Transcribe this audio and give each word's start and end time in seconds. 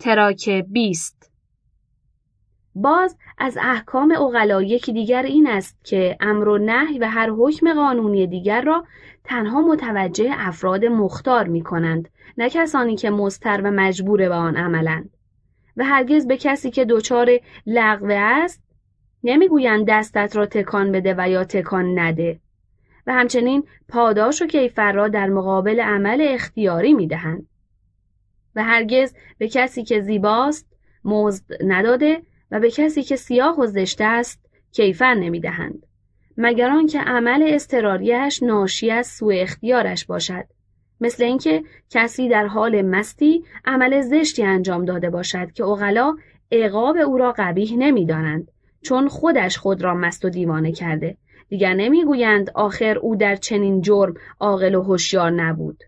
تراک 0.00 0.50
بیست. 0.50 1.30
باز 2.74 3.16
از 3.38 3.58
احکام 3.62 4.12
اغلا 4.12 4.62
یکی 4.62 4.92
دیگر 4.92 5.22
این 5.22 5.46
است 5.46 5.84
که 5.84 6.16
امر 6.20 6.48
و 6.48 6.58
نهی 6.58 6.98
و 6.98 7.08
هر 7.08 7.30
حکم 7.30 7.74
قانونی 7.74 8.26
دیگر 8.26 8.62
را 8.62 8.84
تنها 9.24 9.60
متوجه 9.60 10.30
افراد 10.32 10.84
مختار 10.84 11.48
می 11.48 11.62
کنند 11.62 12.08
نه 12.38 12.50
کسانی 12.50 12.96
که 12.96 13.10
مستر 13.10 13.60
و 13.64 13.70
مجبور 13.70 14.18
به 14.28 14.34
آن 14.34 14.56
عملند. 14.56 15.10
و 15.76 15.84
هرگز 15.84 16.26
به 16.26 16.36
کسی 16.36 16.70
که 16.70 16.84
دچار 16.84 17.30
لغوه 17.66 18.14
است 18.14 18.62
نمی‌گویند 19.24 19.86
دستت 19.88 20.36
را 20.36 20.46
تکان 20.46 20.92
بده 20.92 21.14
و 21.18 21.28
یا 21.28 21.44
تکان 21.44 21.98
نده. 21.98 22.40
و 23.06 23.12
همچنین 23.12 23.64
پاداش 23.88 24.42
و 24.42 24.46
کیفر 24.46 24.92
را 24.92 25.08
در 25.08 25.28
مقابل 25.28 25.80
عمل 25.80 26.26
اختیاری 26.30 26.92
می 26.92 27.06
دهند. 27.06 27.46
و 28.58 28.64
هرگز 28.64 29.14
به 29.38 29.48
کسی 29.48 29.84
که 29.84 30.00
زیباست 30.00 30.66
مزد 31.04 31.44
نداده 31.66 32.22
و 32.50 32.60
به 32.60 32.70
کسی 32.70 33.02
که 33.02 33.16
سیاه 33.16 33.60
و 33.60 33.66
زشته 33.66 34.04
است 34.04 34.40
کیفر 34.72 35.14
نمی 35.14 35.40
دهند. 35.40 35.86
مگر 36.36 36.70
آنکه 36.70 37.00
عمل 37.00 37.42
استراریش 37.46 38.42
ناشی 38.42 38.90
از 38.90 39.06
سوء 39.06 39.34
اختیارش 39.34 40.06
باشد 40.06 40.44
مثل 41.00 41.24
اینکه 41.24 41.62
کسی 41.90 42.28
در 42.28 42.46
حال 42.46 42.82
مستی 42.82 43.44
عمل 43.64 44.00
زشتی 44.00 44.42
انجام 44.42 44.84
داده 44.84 45.10
باشد 45.10 45.52
که 45.52 45.64
اغلا 45.64 46.16
عقاب 46.52 46.96
او 46.96 47.18
را 47.18 47.34
قبیح 47.38 47.76
نمی‌دانند 47.78 48.50
چون 48.82 49.08
خودش 49.08 49.58
خود 49.58 49.82
را 49.82 49.94
مست 49.94 50.24
و 50.24 50.28
دیوانه 50.28 50.72
کرده 50.72 51.16
دیگر 51.48 51.74
نمی‌گویند 51.74 52.50
آخر 52.54 52.98
او 52.98 53.16
در 53.16 53.36
چنین 53.36 53.80
جرم 53.80 54.14
عاقل 54.40 54.74
و 54.74 54.82
هوشیار 54.82 55.30
نبود 55.30 55.84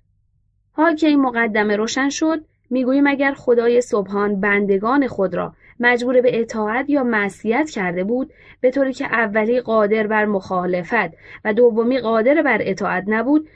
حال 0.73 0.97
که 0.97 1.06
این 1.06 1.20
مقدمه 1.20 1.77
روشن 1.77 2.09
شد 2.09 2.45
می‌گوییم 2.70 3.06
اگر 3.06 3.34
خدای 3.34 3.80
سبحان 3.80 4.41
بندگان 4.41 5.06
خود 5.06 5.34
را 5.34 5.55
مجبور 5.80 6.20
به 6.20 6.41
اطاعت 6.41 6.91
یا 6.91 7.05
معصیت 7.05 7.70
کرده 7.70 8.05
بود 8.05 8.33
به 8.61 8.70
طوری 8.70 8.92
که 8.92 9.05
اولی 9.05 9.61
قادر 9.61 10.06
بر 10.06 10.25
مخالفت 10.25 11.11
و 11.44 11.55
دومی 11.55 11.98
قادر 11.98 12.42
بر 12.42 12.59
اطاعت 12.61 13.05
نبود 13.06 13.48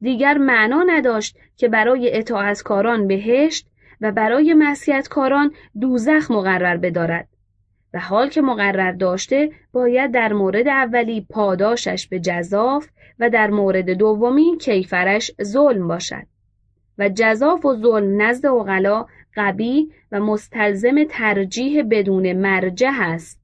دیگر 0.00 0.38
معنا 0.38 0.82
نداشت 0.86 1.36
که 1.56 1.68
برای 1.68 2.18
اطاعتکاران 2.18 3.06
بهشت 3.08 3.66
و 4.00 4.12
برای 4.12 4.54
معصیتکاران 4.54 5.52
دوزخ 5.80 6.30
مقرر 6.30 6.76
بدارد. 6.76 7.28
و 7.94 7.98
حال 7.98 8.28
که 8.28 8.40
مقرر 8.40 8.92
داشته 8.92 9.50
باید 9.72 10.12
در 10.12 10.32
مورد 10.32 10.68
اولی 10.68 11.26
پاداشش 11.30 12.08
به 12.08 12.20
جذاف 12.20 12.88
و 13.18 13.30
در 13.30 13.50
مورد 13.50 13.90
دومی 13.90 14.58
کیفرش 14.60 15.30
ظلم 15.42 15.88
باشد. 15.88 16.26
و 16.98 17.08
جذاف 17.08 17.64
و 17.64 17.76
ظلم 17.76 18.22
نزد 18.22 18.46
اغلا 18.46 19.06
قبی 19.36 19.92
و 20.12 20.20
مستلزم 20.20 21.04
ترجیح 21.04 21.82
بدون 21.90 22.32
مرجع 22.32 22.92
است 23.00 23.38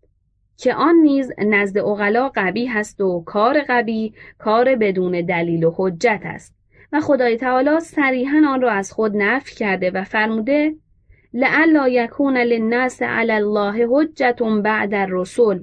که 0.56 0.74
آن 0.74 0.94
نیز 0.94 1.32
نزد 1.38 1.78
اغلا 1.78 2.30
قبی 2.34 2.66
هست 2.66 3.00
و 3.00 3.22
کار 3.26 3.64
قبی 3.68 4.14
کار 4.38 4.76
بدون 4.76 5.26
دلیل 5.26 5.64
و 5.64 5.74
حجت 5.76 6.20
است. 6.24 6.54
و 6.92 7.00
خدای 7.00 7.36
تعالی 7.36 7.80
صریحا 7.80 8.42
آن 8.48 8.60
را 8.60 8.70
از 8.70 8.92
خود 8.92 9.16
نفی 9.16 9.54
کرده 9.54 9.90
و 9.90 10.04
فرموده 10.04 10.74
لعلا 11.34 11.88
یکون 11.88 12.36
للناس 12.36 13.02
علی 13.02 13.32
الله 13.32 13.86
حجت 13.90 14.42
بعد 14.62 14.94
الرسل. 14.94 15.58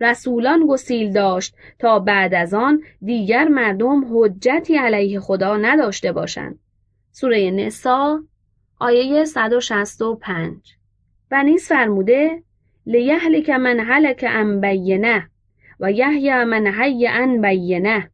رسولان 0.00 0.66
گسیل 0.66 1.12
داشت 1.12 1.54
تا 1.78 1.98
بعد 1.98 2.34
از 2.34 2.54
آن 2.54 2.82
دیگر 3.02 3.48
مردم 3.48 4.04
حجتی 4.12 4.76
علیه 4.76 5.20
خدا 5.20 5.56
نداشته 5.56 6.12
باشند. 6.12 6.58
سوره 7.20 7.50
نسا 7.50 8.24
آیه 8.78 9.24
165 9.24 10.56
و 11.30 11.42
نیز 11.42 11.68
فرموده 11.68 12.42
لیهلک 12.86 13.50
من 13.50 13.80
هلک 13.80 14.24
عن 14.24 14.60
بینه 14.60 15.30
و 15.80 15.92
یحیی 15.92 16.44
من 16.44 16.66
حی 16.66 17.06
عن 17.06 17.40
بینه. 17.40 18.10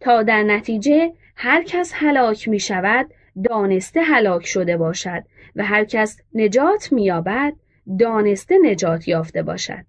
تا 0.00 0.22
در 0.22 0.42
نتیجه 0.42 1.12
هر 1.36 1.62
کس 1.62 1.92
هلاک 1.94 2.48
می 2.48 2.60
شود 2.60 3.10
دانسته 3.44 4.00
هلاک 4.00 4.46
شده 4.46 4.76
باشد 4.76 5.22
و 5.56 5.64
هر 5.64 5.84
کس 5.84 6.20
نجات 6.34 6.92
مییابد 6.92 7.52
دانسته 7.98 8.58
نجات 8.62 9.08
یافته 9.08 9.42
باشد. 9.42 9.84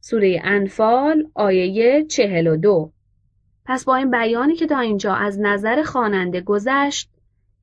سوره 0.00 0.40
انفال 0.44 1.26
آیه 1.34 2.04
چهل 2.04 2.46
و 2.46 2.56
دو. 2.56 2.92
پس 3.64 3.84
با 3.84 3.96
این 3.96 4.10
بیانی 4.10 4.54
که 4.54 4.66
تا 4.66 4.78
اینجا 4.78 5.14
از 5.14 5.40
نظر 5.40 5.82
خواننده 5.82 6.40
گذشت 6.40 7.10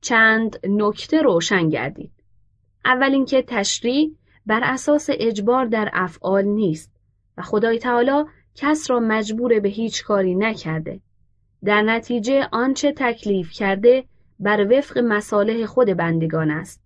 چند 0.00 0.66
نکته 0.68 1.22
روشن 1.22 1.68
گردید. 1.68 2.12
اول 2.84 3.12
اینکه 3.12 3.42
تشریع 3.42 4.14
بر 4.46 4.60
اساس 4.64 5.06
اجبار 5.12 5.66
در 5.66 5.90
افعال 5.92 6.44
نیست 6.44 6.92
و 7.36 7.42
خدای 7.42 7.78
تعالی 7.78 8.24
کس 8.54 8.90
را 8.90 9.00
مجبور 9.00 9.60
به 9.60 9.68
هیچ 9.68 10.04
کاری 10.04 10.34
نکرده. 10.34 11.00
در 11.64 11.82
نتیجه 11.82 12.48
آنچه 12.52 12.92
تکلیف 12.96 13.50
کرده 13.50 14.04
بر 14.40 14.78
وفق 14.78 14.98
مصالح 14.98 15.66
خود 15.66 15.88
بندگان 15.88 16.50
است. 16.50 16.82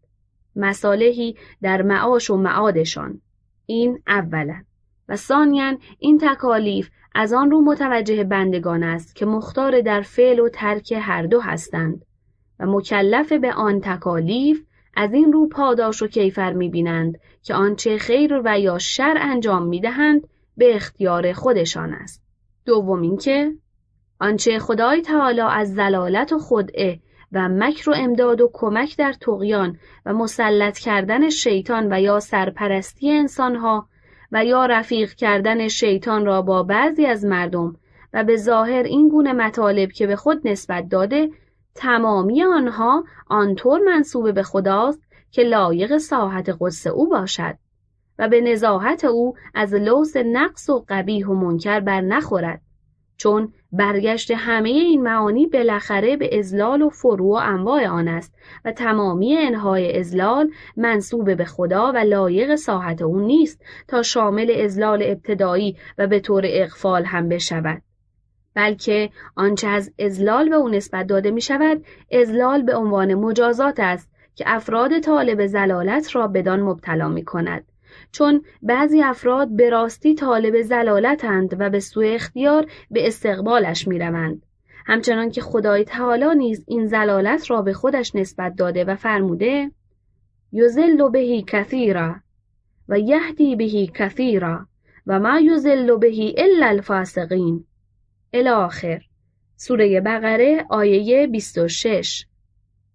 مصالحی 0.57 1.37
در 1.63 1.83
معاش 1.83 2.31
و 2.31 2.37
معادشان. 2.37 3.21
این 3.67 4.03
اولا. 4.07 4.63
و 5.09 5.17
ثانیا 5.17 5.79
این 5.99 6.19
تکالیف 6.19 6.91
از 7.15 7.33
آن 7.33 7.51
رو 7.51 7.61
متوجه 7.61 8.25
بندگان 8.25 8.83
است 8.83 9.17
که 9.17 9.27
مختار 9.27 9.81
در 9.81 10.01
فعل 10.01 10.41
و 10.41 10.49
ترک 10.49 10.93
هر 10.93 11.23
دو 11.23 11.41
هستند 11.41 12.05
و 12.63 12.67
مکلف 12.67 13.33
به 13.33 13.53
آن 13.53 13.81
تکالیف 13.81 14.63
از 14.95 15.13
این 15.13 15.33
رو 15.33 15.49
پاداش 15.49 16.03
و 16.03 16.07
کیفر 16.07 16.53
می‌بینند 16.53 17.19
که 17.43 17.55
آنچه 17.55 17.99
خیر 17.99 18.41
و 18.45 18.61
یا 18.61 18.79
شر 18.79 19.17
انجام 19.21 19.67
می‌دهند 19.67 20.29
به 20.57 20.75
اختیار 20.77 21.33
خودشان 21.33 21.93
است. 21.93 22.23
دوم 22.67 23.03
اینکه 23.03 23.53
آنچه 24.21 24.59
خدای 24.59 25.01
تعالی 25.01 25.41
از 25.41 25.75
زلالت 25.75 26.33
و 26.33 26.39
خدعه 26.39 27.01
و 27.33 27.49
مکر 27.49 27.91
و 27.91 27.95
امداد 27.97 28.41
و 28.41 28.51
کمک 28.53 28.97
در 28.97 29.13
تقیان 29.13 29.79
و 30.07 30.13
مسلط 30.13 30.79
کردن 30.79 31.31
شیطان 31.31 31.93
و 31.93 32.01
یا 32.01 32.21
سرپرستی 32.21 33.11
انسانها 33.11 33.89
و 34.33 34.45
یا 34.45 34.67
رفیق 34.67 35.15
کردن 35.15 35.69
شیطان 35.69 36.27
را 36.27 36.43
با 36.43 36.63
بعضی 36.63 37.07
از 37.07 37.25
مردم 37.25 37.77
و 38.13 38.25
به 38.25 38.37
ظاهر 38.37 38.83
این 38.83 39.09
گونه 39.09 39.33
مطالب 39.33 39.93
که 39.93 40.07
به 40.07 40.17
خود 40.17 40.49
نسبت 40.49 40.89
داده 40.89 41.31
تمامی 41.75 42.43
آنها 42.43 43.05
آنطور 43.27 43.81
منصوب 43.81 44.33
به 44.33 44.43
خداست 44.43 45.03
که 45.31 45.43
لایق 45.43 45.99
ساحت 45.99 46.57
قدس 46.61 46.87
او 46.87 47.09
باشد 47.09 47.55
و 48.19 48.29
به 48.29 48.41
نزاحت 48.41 49.05
او 49.05 49.35
از 49.55 49.75
لوس 49.75 50.17
نقص 50.17 50.71
و 50.71 50.85
قبیح 50.89 51.27
و 51.27 51.35
منکر 51.35 51.81
بر 51.81 52.01
نخورد 52.01 52.61
چون 53.17 53.53
برگشت 53.73 54.31
همه 54.31 54.69
این 54.69 55.03
معانی 55.03 55.47
بالاخره 55.47 56.17
به 56.17 56.39
ازلال 56.39 56.83
و 56.83 56.89
فرو 56.89 57.33
و 57.33 57.41
انواع 57.43 57.89
آن 57.89 58.09
است 58.09 58.35
و 58.65 58.73
تمامی 58.73 59.37
انهای 59.37 59.99
ازلال 59.99 60.51
منصوب 60.77 61.35
به 61.35 61.45
خدا 61.45 61.93
و 61.93 61.97
لایق 61.97 62.55
ساحت 62.55 63.03
او 63.03 63.21
نیست 63.21 63.65
تا 63.89 64.03
شامل 64.03 64.61
ازلال 64.65 65.03
ابتدایی 65.03 65.77
و 65.99 66.07
به 66.07 66.21
طور 66.21 66.43
اقفال 66.47 67.05
هم 67.05 67.29
بشود 67.29 67.83
بلکه 68.55 69.11
آنچه 69.37 69.69
از 69.69 69.93
ازلال 69.99 70.49
به 70.49 70.57
او 70.57 70.69
نسبت 70.69 71.07
داده 71.07 71.31
می 71.31 71.41
شود 71.41 71.85
ازلال 72.13 72.63
به 72.63 72.77
عنوان 72.77 73.15
مجازات 73.15 73.81
است 73.81 74.11
که 74.35 74.45
افراد 74.47 74.99
طالب 74.99 75.47
زلالت 75.47 76.17
را 76.17 76.27
بدان 76.27 76.61
مبتلا 76.61 77.09
می 77.09 77.25
کند 77.25 77.65
چون 78.13 78.45
بعضی 78.63 79.03
افراد 79.03 79.57
به 79.57 79.71
راستی 79.71 80.15
طالب 80.15 80.63
زلالتند 80.63 81.57
و 81.61 81.71
به 81.71 81.81
سوء 81.81 82.15
اختیار 82.15 82.67
به 82.91 83.07
استقبالش 83.07 83.89
می 83.89 83.99
روند. 83.99 84.43
همچنان 84.87 85.31
که 85.31 85.41
خدای 85.41 85.85
تعالی 85.85 86.35
نیز 86.37 86.65
این 86.67 86.87
زلالت 86.87 87.51
را 87.51 87.63
به 87.63 87.73
خودش 87.73 88.15
نسبت 88.15 88.57
داده 88.57 88.85
و 88.85 88.95
فرموده 88.95 89.71
یزل 90.53 91.11
بهی 91.11 91.45
کثیرا 91.47 92.17
و 92.89 92.99
یهدی 92.99 93.57
بهی 93.57 93.91
کثیرا 93.95 94.67
و 95.07 95.21
ما 95.21 95.41
یزل 95.41 95.97
بهی 95.97 96.35
الا 96.39 96.67
الفاسقین 96.67 97.65
الاخر 98.33 99.03
سوره 99.57 100.01
بقره 100.01 100.67
آیه 100.71 101.27
26 101.27 102.27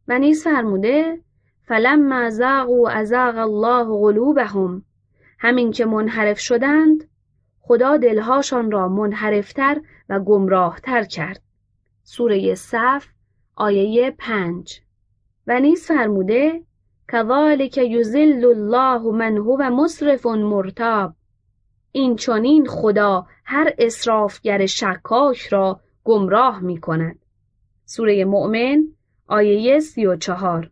و 0.07 0.19
نیز 0.19 0.43
فرموده 0.43 1.19
فلما 1.67 2.29
زاغوا 2.29 2.89
ازاغ 2.89 3.37
الله 3.37 3.83
قلوبهم. 3.83 4.83
همین 5.39 5.71
که 5.71 5.85
منحرف 5.85 6.39
شدند 6.39 7.09
خدا 7.59 7.97
دلهاشان 7.97 8.71
را 8.71 8.87
منحرفتر 8.87 9.81
و 10.09 10.19
گمراهتر 10.19 11.03
کرد. 11.03 11.41
سوره 12.03 12.55
صف 12.55 13.07
آیه 13.55 14.15
پنج. 14.17 14.81
و 15.47 15.59
نیز 15.59 15.85
فرموده 15.85 16.63
کذالک 17.07 17.77
یذل 17.77 18.45
الله 18.45 19.11
من 19.11 19.37
هو 19.37 19.69
مسرف 19.69 20.25
مرتاب. 20.25 21.13
این 21.91 22.15
چنین 22.15 22.65
خدا 22.65 23.25
هر 23.45 23.73
اسرافگر 23.77 24.65
شکاک 24.65 25.47
را 25.47 25.79
گمراه 26.03 26.59
می 26.59 26.79
کند. 26.79 27.19
سوره 27.85 28.25
مؤمن 28.25 28.83
آیه 29.27 29.79
سی 29.79 30.05
و 30.05 30.15
چهار 30.15 30.71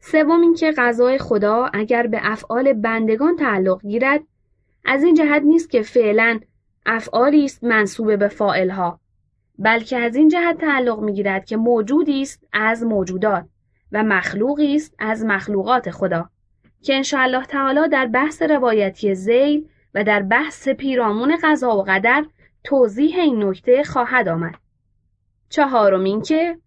سوم 0.00 0.40
اینکه 0.40 0.72
قضای 0.76 1.18
خدا 1.18 1.70
اگر 1.72 2.06
به 2.06 2.18
افعال 2.22 2.72
بندگان 2.72 3.36
تعلق 3.36 3.82
گیرد 3.82 4.20
از 4.84 5.02
این 5.04 5.14
جهت 5.14 5.42
نیست 5.42 5.70
که 5.70 5.82
فعلا 5.82 6.40
افعالی 6.86 7.44
است 7.44 7.64
منصوب 7.64 8.16
به 8.16 8.28
فاعلها 8.28 9.00
بلکه 9.58 9.96
از 9.96 10.16
این 10.16 10.28
جهت 10.28 10.58
تعلق 10.58 11.00
می‌گیرد 11.00 11.44
که 11.44 11.56
موجودی 11.56 12.22
است 12.22 12.46
از 12.52 12.82
موجودات 12.82 13.44
و 13.92 14.02
مخلوقی 14.02 14.76
است 14.76 14.94
از 14.98 15.24
مخلوقات 15.24 15.90
خدا 15.90 16.30
که 16.82 16.94
انشاءالله 16.94 17.44
تعالی 17.44 17.88
در 17.88 18.06
بحث 18.06 18.42
روایتی 18.42 19.14
زیل 19.14 19.68
و 19.94 20.04
در 20.04 20.22
بحث 20.22 20.68
پیرامون 20.68 21.38
قضا 21.42 21.76
و 21.76 21.82
قدر 21.82 22.24
توضیح 22.64 23.18
این 23.18 23.44
نکته 23.44 23.82
خواهد 23.82 24.28
آمد. 24.28 24.54
چهارم 25.48 26.04
اینکه 26.04 26.58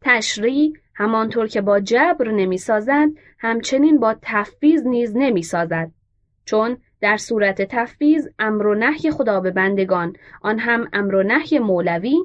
تشریع 0.00 0.72
همانطور 0.94 1.46
که 1.46 1.60
با 1.60 1.80
جبر 1.80 2.30
نمی‌سازند 2.30 3.16
همچنین 3.38 3.98
با 3.98 4.16
تفویض 4.22 4.86
نیز 4.86 5.16
نمی‌سازد 5.16 5.90
چون 6.44 6.76
در 7.00 7.16
صورت 7.16 7.62
تفویض 7.62 8.28
امر 8.38 8.66
و 8.66 8.74
نهی 8.74 9.10
خدا 9.10 9.40
به 9.40 9.50
بندگان 9.50 10.16
آن 10.42 10.58
هم 10.58 10.88
امر 10.92 11.14
و 11.14 11.22
نهی 11.22 11.58
مولوی 11.58 12.16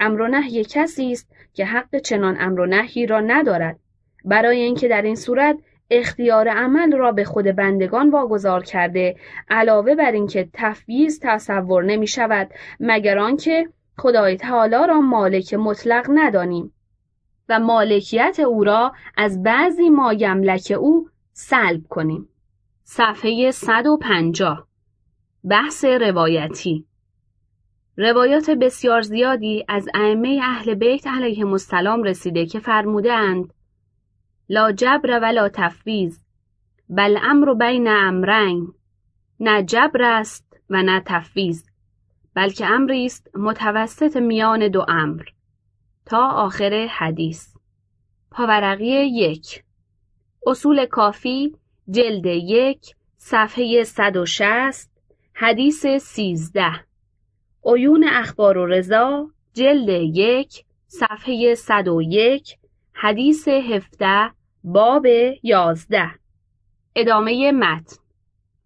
امر 0.00 0.20
و 0.20 0.28
نهی 0.28 0.64
کسی 0.64 1.12
است 1.12 1.32
که 1.54 1.64
حق 1.64 1.98
چنان 1.98 2.36
امر 2.40 2.60
و 2.60 2.66
نهی 2.66 3.06
را 3.06 3.20
ندارد 3.20 3.78
برای 4.24 4.60
اینکه 4.60 4.88
در 4.88 5.02
این 5.02 5.14
صورت 5.14 5.58
اختیار 5.90 6.48
عمل 6.48 6.92
را 6.92 7.12
به 7.12 7.24
خود 7.24 7.44
بندگان 7.44 8.10
واگذار 8.10 8.62
کرده 8.62 9.16
علاوه 9.50 9.94
بر 9.94 10.12
اینکه 10.12 10.48
تفویض 10.52 11.18
تصور 11.22 11.84
نمی 11.84 12.06
شود 12.06 12.50
مگر 12.80 13.18
آنکه 13.18 13.68
خدای 13.98 14.36
تعالی 14.36 14.86
را 14.88 15.00
مالک 15.00 15.54
مطلق 15.54 16.06
ندانیم. 16.14 16.72
و 17.48 17.60
مالکیت 17.60 18.40
او 18.40 18.64
را 18.64 18.92
از 19.16 19.42
بعضی 19.42 19.90
مایملک 19.90 20.72
او 20.78 21.08
سلب 21.32 21.82
کنیم. 21.88 22.28
صفحه 22.84 23.50
150 23.50 24.68
بحث 25.44 25.84
روایتی. 25.84 26.84
روایات 27.96 28.50
بسیار 28.50 29.00
زیادی 29.00 29.64
از 29.68 29.88
ائمه 29.94 30.40
اهل 30.42 30.74
بیت 30.74 31.06
علیهم 31.06 31.52
السلام 31.52 32.02
رسیده 32.02 32.46
که 32.46 32.60
فرمودند 32.60 33.54
لا 34.48 34.72
جبر 34.72 35.18
ولا 35.22 35.48
تفویض 35.48 36.20
بل 36.88 37.18
امر 37.22 37.54
بین 37.54 37.88
امرین 37.88 38.72
نه 39.40 39.62
جبر 39.62 40.02
است 40.02 40.56
و 40.70 40.82
نه 40.82 41.02
تفویض 41.06 41.64
بلکه 42.34 42.66
امری 42.66 43.06
است 43.06 43.30
متوسط 43.36 44.16
میان 44.16 44.68
دو 44.68 44.84
امر. 44.88 45.22
تا 46.06 46.28
آخر 46.28 46.86
حدیث. 46.90 47.56
پاورقی 48.30 49.06
یک. 49.06 49.64
اصول 50.46 50.86
کافی 50.86 51.56
جلد 51.90 52.26
یک 52.26 52.94
صفحه 53.16 53.84
160 53.84 54.90
حدیث 55.34 55.86
13 55.86 56.64
عیون 57.64 58.04
اخبار 58.08 58.58
و 58.58 58.66
رضا 58.66 59.30
جلد 59.54 59.88
یک 60.16 60.64
صفحه 60.86 61.54
101 61.54 62.56
حدیث 62.92 63.48
17 63.48 64.37
باب 64.64 65.06
11 65.42 66.10
ادامه 66.96 67.52
متن. 67.52 67.96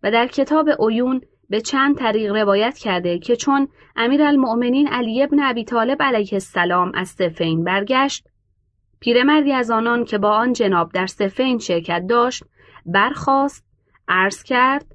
و 0.02 0.10
در 0.10 0.26
کتاب 0.26 0.68
عیون 0.70 1.20
به 1.50 1.60
چند 1.60 1.98
طریق 1.98 2.34
روایت 2.34 2.78
کرده 2.78 3.18
که 3.18 3.36
چون 3.36 3.68
امیرالمؤمنین 3.96 4.88
علی 4.88 5.22
ابن 5.22 5.40
ابی 5.40 5.64
طالب 5.64 6.02
علیه 6.02 6.28
السلام 6.32 6.92
از 6.94 7.08
سفین 7.08 7.64
برگشت 7.64 8.28
پیرمردی 9.00 9.52
از 9.52 9.70
آنان 9.70 10.04
که 10.04 10.18
با 10.18 10.30
آن 10.30 10.52
جناب 10.52 10.92
در 10.92 11.06
سفین 11.06 11.58
شرکت 11.58 12.06
داشت 12.08 12.44
برخاست 12.86 13.66
عرض 14.08 14.42
کرد 14.42 14.86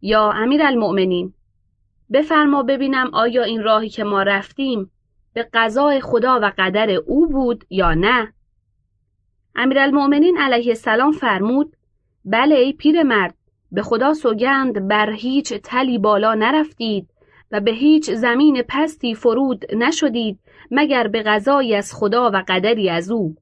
یا 0.00 0.32
امیرالمؤمنین 0.32 1.34
بفرما 2.12 2.62
ببینم 2.62 3.10
آیا 3.12 3.42
این 3.42 3.62
راهی 3.62 3.88
که 3.88 4.04
ما 4.04 4.22
رفتیم 4.22 4.90
به 5.32 5.48
قضای 5.52 6.00
خدا 6.00 6.40
و 6.42 6.52
قدر 6.58 6.90
او 6.90 7.28
بود 7.28 7.64
یا 7.70 7.94
نه؟ 7.94 8.32
امیرالمؤمنین 9.54 10.38
علیه 10.38 10.68
السلام 10.68 11.12
فرمود 11.12 11.76
بله 12.24 12.54
ای 12.54 12.72
پیرمرد 12.72 13.34
به 13.72 13.82
خدا 13.82 14.14
سوگند 14.14 14.88
بر 14.88 15.10
هیچ 15.10 15.52
تلی 15.52 15.98
بالا 15.98 16.34
نرفتید 16.34 17.10
و 17.52 17.60
به 17.60 17.70
هیچ 17.70 18.10
زمین 18.10 18.62
پستی 18.68 19.14
فرود 19.14 19.74
نشدید 19.74 20.38
مگر 20.70 21.08
به 21.08 21.22
غذایی 21.22 21.74
از 21.74 21.94
خدا 21.94 22.30
و 22.30 22.42
قدری 22.48 22.90
از 22.90 23.10
او. 23.10 23.36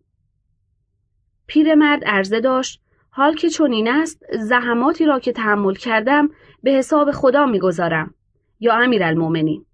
پیرمرد 1.47 2.05
عرضه 2.05 2.41
داشت 2.41 2.83
حال 3.11 3.35
که 3.35 3.49
چنین 3.49 3.89
است 3.89 4.25
زحماتی 4.33 5.05
را 5.05 5.19
که 5.19 5.33
تحمل 5.33 5.75
کردم 5.75 6.29
به 6.63 6.71
حساب 6.71 7.11
خدا 7.11 7.47
می‌گذارم 7.47 8.15
یا 8.61 8.75
امیرالمؤمنین. 8.75 9.65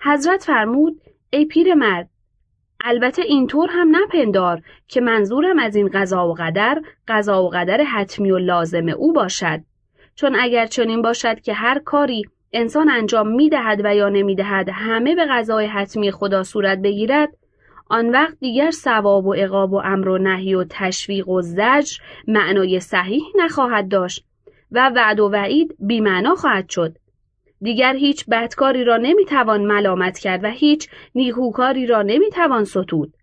حضرت 0.00 0.44
فرمود 0.44 1.00
ای 1.30 1.44
پیرمرد 1.44 2.10
البته 2.88 3.22
اینطور 3.22 3.68
هم 3.72 3.96
نپندار 3.96 4.62
که 4.88 5.00
منظورم 5.00 5.58
از 5.58 5.76
این 5.76 5.90
قضا 5.94 6.28
و 6.28 6.34
قدر 6.34 6.82
قضا 7.08 7.42
و 7.42 7.48
قدر 7.48 7.82
حتمی 7.82 8.30
و 8.30 8.38
لازم 8.38 8.88
او 8.88 9.12
باشد. 9.12 9.60
چون 10.14 10.36
اگر 10.40 10.66
چنین 10.66 11.02
باشد 11.02 11.40
که 11.40 11.52
هر 11.52 11.78
کاری 11.78 12.22
انسان 12.52 12.90
انجام 12.90 13.28
می‌دهد 13.28 13.80
و 13.84 13.94
یا 13.94 14.08
نمی‌دهد 14.08 14.68
همه 14.72 15.14
به 15.14 15.26
قضای 15.30 15.66
حتمی 15.66 16.10
خدا 16.10 16.42
صورت 16.42 16.78
بگیرد 16.78 17.28
آن 17.88 18.10
وقت 18.10 18.36
دیگر 18.40 18.70
ثواب 18.70 19.26
و 19.26 19.34
عقاب 19.34 19.72
و 19.72 19.80
امر 19.84 20.08
و 20.08 20.18
نهی 20.18 20.54
و 20.54 20.64
تشویق 20.70 21.28
و 21.28 21.40
زجر 21.40 21.98
معنای 22.28 22.80
صحیح 22.80 23.22
نخواهد 23.36 23.88
داشت 23.88 24.24
و 24.72 24.90
وعد 24.96 25.20
و 25.20 25.28
وعید 25.28 25.76
بیمعنا 25.80 26.34
خواهد 26.34 26.68
شد. 26.68 26.96
دیگر 27.62 27.94
هیچ 27.94 28.24
بدکاری 28.30 28.84
را 28.84 28.96
نمی‌توان 28.96 29.64
ملامت 29.64 30.18
کرد 30.18 30.44
و 30.44 30.48
هیچ 30.48 30.88
نیکوکاری 31.14 31.86
را 31.86 32.02
نمی‌توان 32.02 32.64
ستود. 32.64 33.14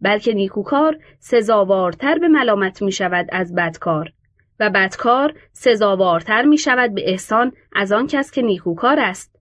بلکه 0.00 0.34
نیکوکار 0.34 0.98
سزاوارتر 1.18 2.18
به 2.18 2.28
ملامت 2.28 2.82
می 2.82 2.92
شود 2.92 3.26
از 3.32 3.54
بدکار 3.54 4.12
و 4.60 4.70
بدکار 4.70 5.34
سزاوارتر 5.52 6.42
می 6.42 6.58
شود 6.58 6.94
به 6.94 7.10
احسان 7.10 7.52
از 7.72 7.92
آن 7.92 8.06
کس 8.06 8.30
که 8.30 8.42
نیکوکار 8.42 8.98
است. 9.00 9.32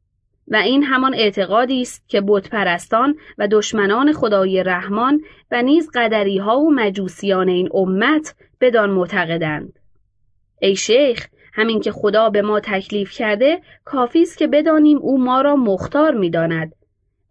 و 0.47 0.55
این 0.55 0.83
همان 0.83 1.13
اعتقادی 1.13 1.81
است 1.81 2.09
که 2.09 2.21
بتپرستان 2.27 3.15
و 3.37 3.47
دشمنان 3.47 4.13
خدای 4.13 4.63
رحمان 4.63 5.21
و 5.51 5.61
نیز 5.61 5.89
قدری 5.93 6.37
ها 6.37 6.59
و 6.59 6.73
مجوسیان 6.73 7.49
این 7.49 7.69
امت 7.73 8.35
بدان 8.61 8.89
معتقدند. 8.89 9.79
ای 10.61 10.75
شیخ 10.75 11.27
همین 11.53 11.79
که 11.79 11.91
خدا 11.91 12.29
به 12.29 12.41
ما 12.41 12.59
تکلیف 12.59 13.11
کرده 13.11 13.61
کافی 13.85 14.21
است 14.21 14.37
که 14.37 14.47
بدانیم 14.47 14.97
او 14.97 15.23
ما 15.23 15.41
را 15.41 15.55
مختار 15.55 16.13
می‌داند. 16.13 16.75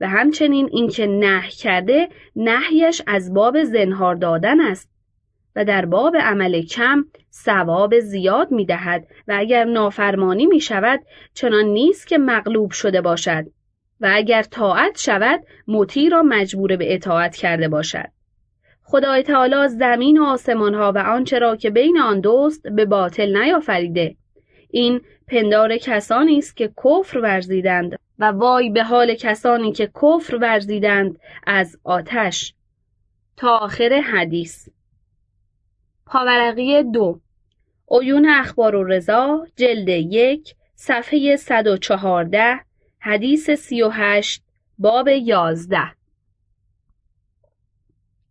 و 0.00 0.08
همچنین 0.08 0.68
اینکه 0.72 1.06
نه 1.06 1.42
کرده 1.48 2.08
نهیش 2.36 3.02
از 3.06 3.34
باب 3.34 3.64
زنهار 3.64 4.14
دادن 4.14 4.60
است. 4.60 4.90
و 5.56 5.64
در 5.64 5.86
باب 5.86 6.16
عمل 6.16 6.62
کم 6.62 7.04
ثواب 7.32 7.98
زیاد 7.98 8.52
می 8.52 8.64
دهد 8.64 9.06
و 9.28 9.34
اگر 9.38 9.64
نافرمانی 9.64 10.46
می 10.46 10.60
شود 10.60 11.00
چنان 11.34 11.64
نیست 11.64 12.06
که 12.06 12.18
مغلوب 12.18 12.70
شده 12.70 13.00
باشد. 13.00 13.44
و 14.00 14.10
اگر 14.12 14.42
طاعت 14.42 14.98
شود 14.98 15.40
مطیع 15.68 16.10
را 16.10 16.22
مجبور 16.22 16.76
به 16.76 16.94
اطاعت 16.94 17.36
کرده 17.36 17.68
باشد. 17.68 18.08
خدای 18.90 19.22
تعالی 19.22 19.68
زمین 19.68 20.18
و 20.18 20.24
آسمان 20.24 20.74
ها 20.74 20.92
و 20.92 20.98
آنچه 20.98 21.38
را 21.38 21.56
که 21.56 21.70
بین 21.70 21.98
آن 21.98 22.20
دوست 22.20 22.68
به 22.68 22.84
باطل 22.84 23.36
نیافریده. 23.42 24.16
این 24.70 25.00
پندار 25.28 25.76
کسانی 25.76 26.38
است 26.38 26.56
که 26.56 26.72
کفر 26.84 27.18
ورزیدند 27.18 27.98
و 28.18 28.24
وای 28.24 28.70
به 28.70 28.84
حال 28.84 29.14
کسانی 29.14 29.72
که 29.72 29.90
کفر 30.02 30.36
ورزیدند 30.36 31.18
از 31.46 31.78
آتش. 31.84 32.54
تا 33.36 33.56
آخر 33.56 34.00
حدیث. 34.00 34.68
پاورقی 36.06 36.82
دو. 36.82 37.20
عیون 37.90 38.28
اخبار 38.28 38.74
و 38.74 38.84
رضا 38.84 39.46
جلد 39.56 39.88
یک 39.88 40.54
صفحه 40.74 41.36
114 41.36 42.60
حدیث 43.00 43.50
38 43.50 44.42
باب 44.78 45.08
11 45.08 45.99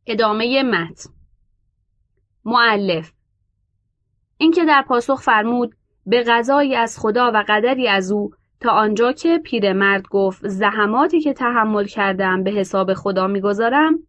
ادامه 0.08 0.64
متن. 0.64 1.10
معلف 2.46 3.12
اینکه 4.38 4.66
در 4.66 4.86
پاسخ 4.88 5.22
فرمود 5.22 5.76
به 6.06 6.24
غذایی 6.24 6.76
از 6.76 7.00
خدا 7.00 7.32
و 7.34 7.44
قدری 7.48 7.88
از 7.88 8.12
او 8.12 8.32
تا 8.60 8.72
آنجا 8.72 9.12
که 9.12 9.38
پیرمرد 9.38 10.08
گفت 10.08 10.48
زحماتی 10.48 11.20
که 11.20 11.34
تحمل 11.34 11.86
کردم 11.86 12.44
به 12.44 12.52
حساب 12.52 12.94
خدا 12.94 13.28
می‌گذارم 13.28 14.00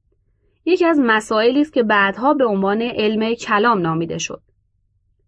یکی 0.65 0.87
از 0.87 1.01
مسائلی 1.03 1.61
است 1.61 1.73
که 1.73 1.83
بعدها 1.83 2.35
به 2.35 2.45
عنوان 2.45 2.83
علم 2.83 3.35
کلام 3.35 3.79
نامیده 3.79 4.19
شد. 4.19 4.43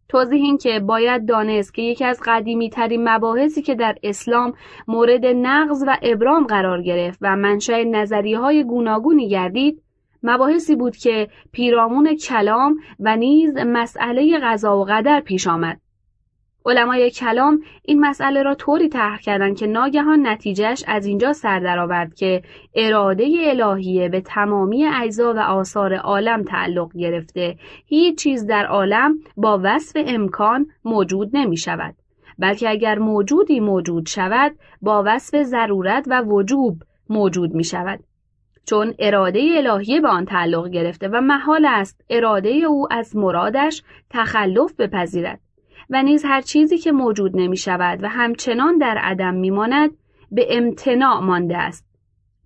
توضیح 0.08 0.42
این 0.42 0.58
که 0.58 0.80
باید 0.80 1.28
دانست 1.28 1.74
که 1.74 1.82
یکی 1.82 2.04
از 2.04 2.20
قدیمی 2.24 2.70
ترین 2.70 3.08
مباحثی 3.08 3.62
که 3.62 3.74
در 3.74 3.94
اسلام 4.02 4.52
مورد 4.88 5.26
نقض 5.26 5.84
و 5.86 5.96
ابرام 6.02 6.46
قرار 6.46 6.82
گرفت 6.82 7.18
و 7.22 7.36
منشأ 7.36 7.82
نظریه 7.84 8.38
های 8.38 8.64
گوناگونی 8.64 9.28
گردید 9.28 9.82
مباحثی 10.22 10.76
بود 10.76 10.96
که 10.96 11.28
پیرامون 11.52 12.16
کلام 12.16 12.76
و 13.00 13.16
نیز 13.16 13.56
مسئله 13.56 14.38
قضا 14.42 14.78
و 14.78 14.84
قدر 14.84 15.20
پیش 15.20 15.46
آمد. 15.46 15.80
علمای 16.66 17.10
کلام 17.10 17.60
این 17.84 18.00
مسئله 18.00 18.42
را 18.42 18.54
طوری 18.54 18.88
طرح 18.88 19.20
کردند 19.20 19.56
که 19.56 19.66
ناگهان 19.66 20.26
نتیجهش 20.26 20.84
از 20.86 21.06
اینجا 21.06 21.32
سر 21.32 21.58
درآورد 21.58 22.14
که 22.14 22.42
اراده 22.74 23.24
الهیه 23.42 24.08
به 24.08 24.20
تمامی 24.20 24.86
اجزا 24.86 25.34
و 25.34 25.38
آثار 25.38 25.94
عالم 25.94 26.42
تعلق 26.42 26.96
گرفته 26.96 27.56
هیچ 27.86 28.18
چیز 28.18 28.46
در 28.46 28.66
عالم 28.66 29.14
با 29.36 29.60
وصف 29.62 30.00
امکان 30.06 30.66
موجود 30.84 31.36
نمی 31.36 31.56
شود 31.56 31.94
بلکه 32.38 32.70
اگر 32.70 32.98
موجودی 32.98 33.60
موجود 33.60 34.06
شود 34.06 34.56
با 34.82 35.02
وصف 35.06 35.42
ضرورت 35.42 36.04
و 36.10 36.22
وجوب 36.22 36.82
موجود 37.08 37.54
می 37.54 37.64
شود 37.64 38.00
چون 38.66 38.94
اراده 38.98 39.40
الهیه 39.56 40.00
به 40.00 40.08
آن 40.08 40.24
تعلق 40.24 40.68
گرفته 40.68 41.08
و 41.08 41.20
محال 41.20 41.66
است 41.68 42.04
اراده 42.10 42.48
او 42.48 42.86
از 42.90 43.16
مرادش 43.16 43.82
تخلف 44.10 44.72
بپذیرد 44.78 45.40
و 45.90 46.02
نیز 46.02 46.24
هر 46.24 46.40
چیزی 46.40 46.78
که 46.78 46.92
موجود 46.92 47.36
نمی 47.36 47.56
شود 47.56 48.02
و 48.02 48.08
همچنان 48.08 48.78
در 48.78 48.98
عدم 48.98 49.34
می 49.34 49.50
ماند 49.50 49.90
به 50.30 50.46
امتناع 50.50 51.20
مانده 51.20 51.56
است 51.56 51.86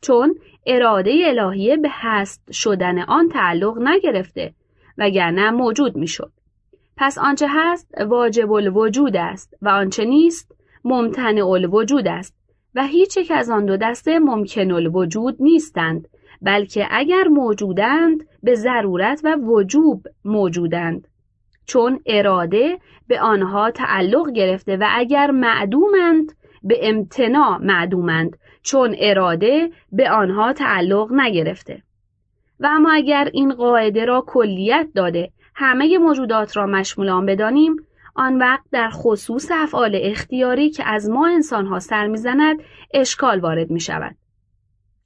چون 0.00 0.35
اراده 0.66 1.23
الهیه 1.25 1.76
به 1.76 1.88
هست 1.92 2.52
شدن 2.52 2.99
آن 2.99 3.28
تعلق 3.28 3.78
نگرفته 3.78 4.54
وگرنه 4.99 5.50
موجود 5.50 5.96
می 5.96 6.06
شد. 6.06 6.32
پس 6.96 7.18
آنچه 7.18 7.46
هست 7.50 7.90
واجب 8.06 8.52
الوجود 8.52 9.16
است 9.16 9.54
و 9.62 9.68
آنچه 9.68 10.04
نیست 10.04 10.56
ممتنع 10.85 11.46
الوجود 11.46 12.08
است 12.08 12.36
و 12.76 12.87
هیچ 12.87 13.16
یک 13.16 13.30
از 13.30 13.50
آن 13.50 13.66
دو 13.66 13.76
دسته 13.76 14.18
ممکن 14.18 14.71
الوجود 14.71 15.37
نیستند 15.40 16.09
بلکه 16.42 16.87
اگر 16.90 17.28
موجودند 17.28 18.25
به 18.42 18.54
ضرورت 18.54 19.21
و 19.25 19.37
وجوب 19.37 20.02
موجودند. 20.25 21.09
چون 21.66 22.00
اراده 22.06 22.78
به 23.09 23.21
آنها 23.21 23.71
تعلق 23.71 24.30
گرفته 24.30 24.76
و 24.76 24.87
اگر 24.90 25.30
معدومند 25.30 26.33
به 26.62 26.88
امتناع 26.88 27.59
معدومند 27.59 28.37
چون 28.62 28.97
اراده 28.99 29.71
به 29.92 30.11
آنها 30.11 30.52
تعلق 30.52 31.12
نگرفته. 31.12 31.83
و 32.61 32.66
اما 32.71 32.92
اگر 32.92 33.30
این 33.33 33.54
قاعده 33.54 34.04
را 34.04 34.25
کلیت 34.26 34.88
داده 34.95 35.30
همه 35.54 35.99
موجودات 35.99 36.56
را 36.56 36.66
مشمول 36.66 37.09
آن 37.09 37.26
بدانیم 37.26 37.76
آن 38.16 38.38
وقت 38.38 38.64
در 38.73 38.90
خصوص 38.92 39.50
افعال 39.54 39.99
اختیاری 40.02 40.70
که 40.70 40.88
از 40.88 41.11
ما 41.11 41.26
انسانها 41.26 41.78
سر 41.78 42.06
می‌زند 42.06 42.61
اشکال 42.94 43.40
وارد 43.40 43.70
می 43.70 43.80
شود. 43.80 44.16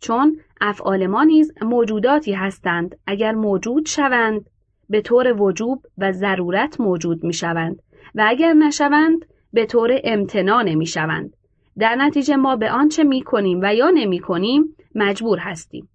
چون 0.01 0.41
افعال 0.61 1.07
ما 1.07 1.25
نیز 1.25 1.53
موجوداتی 1.63 2.33
هستند 2.33 2.97
اگر 3.07 3.33
موجود 3.33 3.87
شوند 3.87 4.51
به 4.91 5.01
طور 5.01 5.43
وجوب 5.43 5.87
و 5.99 6.13
ضرورت 6.13 6.81
موجود 6.81 7.25
می 7.25 7.33
شوند 7.33 7.83
و 8.15 8.25
اگر 8.29 8.53
نشوند 8.53 9.27
به 9.53 9.67
طور 9.67 10.01
امتناع 10.05 10.63
نمی 10.63 10.87
شوند. 10.87 11.37
در 11.79 11.95
نتیجه 11.95 12.37
ما 12.37 12.57
به 12.57 12.71
آنچه 12.71 13.05
می 13.05 13.23
کنیم 13.23 13.61
و 13.63 13.75
یا 13.75 13.91
نمی 13.91 14.19
کنیم 14.19 14.77
مجبور 14.95 15.39
هستیم. 15.39 15.89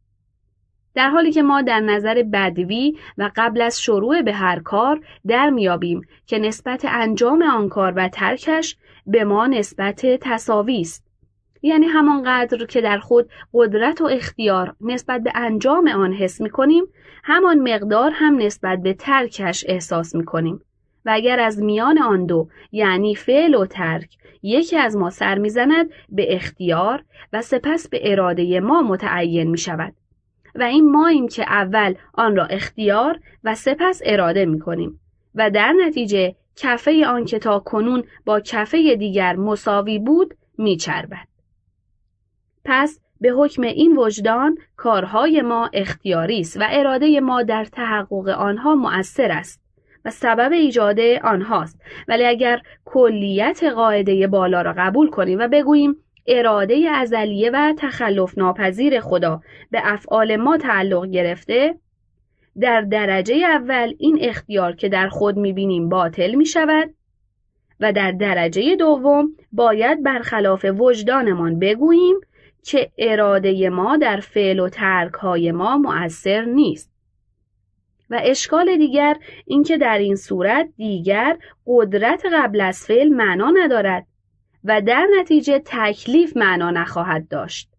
در 0.95 1.09
حالی 1.09 1.31
که 1.31 1.43
ما 1.43 1.61
در 1.61 1.79
نظر 1.79 2.23
بدوی 2.33 2.97
و 3.17 3.31
قبل 3.35 3.61
از 3.61 3.81
شروع 3.81 4.21
به 4.21 4.33
هر 4.33 4.59
کار 4.59 5.01
در 5.27 5.49
میابیم 5.49 6.01
که 6.25 6.39
نسبت 6.39 6.85
انجام 6.89 7.41
آن 7.41 7.69
کار 7.69 7.93
و 7.95 8.07
ترکش 8.07 8.77
به 9.07 9.23
ما 9.23 9.47
نسبت 9.47 10.05
تصاوی 10.05 10.81
است. 10.81 11.05
یعنی 11.61 11.85
همانقدر 11.85 12.65
که 12.65 12.81
در 12.81 12.97
خود 12.97 13.29
قدرت 13.53 14.01
و 14.01 14.05
اختیار 14.05 14.75
نسبت 14.81 15.23
به 15.23 15.31
انجام 15.35 15.87
آن 15.87 16.13
حس 16.13 16.41
می 16.41 16.49
کنیم 16.49 16.83
همان 17.23 17.73
مقدار 17.73 18.11
هم 18.13 18.37
نسبت 18.37 18.81
به 18.81 18.93
ترکش 18.93 19.65
احساس 19.67 20.15
می 20.15 20.25
کنیم 20.25 20.61
و 21.05 21.11
اگر 21.13 21.39
از 21.39 21.61
میان 21.61 21.97
آن 21.97 22.25
دو 22.25 22.47
یعنی 22.71 23.15
فعل 23.15 23.55
و 23.55 23.65
ترک 23.65 24.09
یکی 24.43 24.77
از 24.77 24.97
ما 24.97 25.09
سر 25.09 25.37
می‌زند 25.37 25.89
به 26.09 26.35
اختیار 26.35 27.03
و 27.33 27.41
سپس 27.41 27.89
به 27.89 28.11
اراده 28.11 28.59
ما 28.59 28.81
متعین 28.81 29.51
می 29.51 29.57
شود 29.57 29.93
و 30.55 30.63
این 30.63 30.91
ماییم 30.91 31.27
که 31.27 31.43
اول 31.43 31.95
آن 32.13 32.35
را 32.35 32.45
اختیار 32.45 33.19
و 33.43 33.55
سپس 33.55 34.01
اراده 34.05 34.45
می 34.45 34.59
کنیم 34.59 34.99
و 35.35 35.49
در 35.49 35.73
نتیجه 35.85 36.35
کفه 36.55 37.05
آن 37.07 37.25
که 37.25 37.39
تا 37.39 37.59
کنون 37.59 38.03
با 38.25 38.39
کفه 38.39 38.95
دیگر 38.95 39.35
مساوی 39.35 39.99
بود 39.99 40.33
میچربد. 40.57 41.27
پس 42.65 42.99
به 43.21 43.29
حکم 43.29 43.61
این 43.61 43.97
وجدان 43.97 44.57
کارهای 44.75 45.41
ما 45.41 45.69
اختیاری 45.73 46.39
است 46.39 46.57
و 46.57 46.63
اراده 46.69 47.19
ما 47.19 47.43
در 47.43 47.65
تحقق 47.65 48.27
آنها 48.27 48.75
مؤثر 48.75 49.31
است 49.31 49.61
و 50.05 50.11
سبب 50.11 50.51
ایجاد 50.51 50.99
آنهاست 51.23 51.81
ولی 52.07 52.25
اگر 52.25 52.61
کلیت 52.85 53.63
قاعده 53.63 54.27
بالا 54.27 54.61
را 54.61 54.73
قبول 54.77 55.09
کنیم 55.09 55.39
و 55.39 55.47
بگوییم 55.47 55.95
اراده 56.27 56.89
ازلیه 56.91 57.51
و 57.53 57.73
تخلف 57.77 58.37
ناپذیر 58.37 58.99
خدا 58.99 59.41
به 59.71 59.81
افعال 59.83 60.35
ما 60.35 60.57
تعلق 60.57 61.05
گرفته 61.05 61.75
در 62.59 62.81
درجه 62.81 63.35
اول 63.35 63.93
این 63.99 64.17
اختیار 64.21 64.75
که 64.75 64.89
در 64.89 65.09
خود 65.09 65.37
می‌بینیم 65.37 65.89
باطل 65.89 66.35
می 66.35 66.45
شود 66.45 66.93
و 67.79 67.93
در 67.93 68.11
درجه 68.11 68.75
دوم 68.75 69.27
باید 69.51 70.03
برخلاف 70.03 70.65
وجدانمان 70.79 71.59
بگوییم 71.59 72.15
که 72.63 72.91
اراده 72.97 73.69
ما 73.69 73.97
در 73.97 74.19
فعل 74.19 74.59
و 74.59 74.69
ترک 74.69 75.13
های 75.13 75.51
ما 75.51 75.77
مؤثر 75.77 76.45
نیست. 76.45 76.91
و 78.09 78.19
اشکال 78.23 78.77
دیگر 78.77 79.17
اینکه 79.45 79.77
در 79.77 79.97
این 79.97 80.15
صورت 80.15 80.69
دیگر 80.77 81.37
قدرت 81.67 82.23
قبل 82.33 82.61
از 82.61 82.85
فعل 82.85 83.09
معنا 83.09 83.53
ندارد. 83.63 84.07
و 84.65 84.81
در 84.81 85.07
نتیجه 85.19 85.61
تکلیف 85.65 86.37
معنا 86.37 86.71
نخواهد 86.71 87.27
داشت 87.27 87.69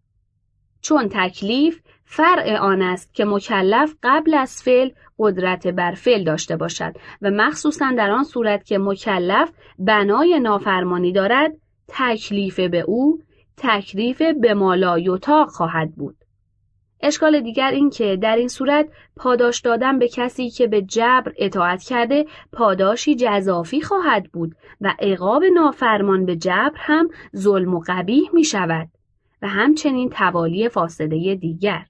چون 0.81 1.09
تکلیف 1.11 1.81
فرع 2.05 2.57
آن 2.57 2.81
است 2.81 3.13
که 3.13 3.25
مکلف 3.25 3.95
قبل 4.03 4.33
از 4.33 4.63
فعل 4.63 4.89
قدرت 5.19 5.67
بر 5.67 5.91
فعل 5.91 6.23
داشته 6.23 6.55
باشد 6.55 6.93
و 7.21 7.31
مخصوصا 7.31 7.91
در 7.97 8.11
آن 8.11 8.23
صورت 8.23 8.65
که 8.65 8.77
مکلف 8.77 9.51
بنای 9.79 10.39
نافرمانی 10.39 11.11
دارد 11.11 11.51
تکلیف 11.87 12.59
به 12.59 12.79
او 12.79 13.19
تکلیف 13.57 14.21
به 14.21 14.53
مالا 14.53 14.99
یوتاق 14.99 15.49
خواهد 15.49 15.95
بود. 15.95 16.16
اشکال 17.01 17.41
دیگر 17.41 17.71
این 17.71 17.89
که 17.89 18.17
در 18.21 18.35
این 18.35 18.47
صورت 18.47 18.89
پاداش 19.15 19.59
دادن 19.59 19.99
به 19.99 20.07
کسی 20.07 20.49
که 20.49 20.67
به 20.67 20.81
جبر 20.81 21.33
اطاعت 21.37 21.83
کرده 21.83 22.25
پاداشی 22.51 23.15
جذافی 23.15 23.81
خواهد 23.81 24.31
بود 24.31 24.55
و 24.81 24.93
عقاب 24.99 25.43
نافرمان 25.43 26.25
به 26.25 26.35
جبر 26.35 26.75
هم 26.75 27.09
ظلم 27.35 27.73
و 27.73 27.83
قبیح 27.87 28.29
می 28.33 28.43
شود 28.43 28.87
و 29.41 29.47
همچنین 29.47 30.09
توالی 30.09 30.69
فاصله 30.69 31.35
دیگر. 31.35 31.85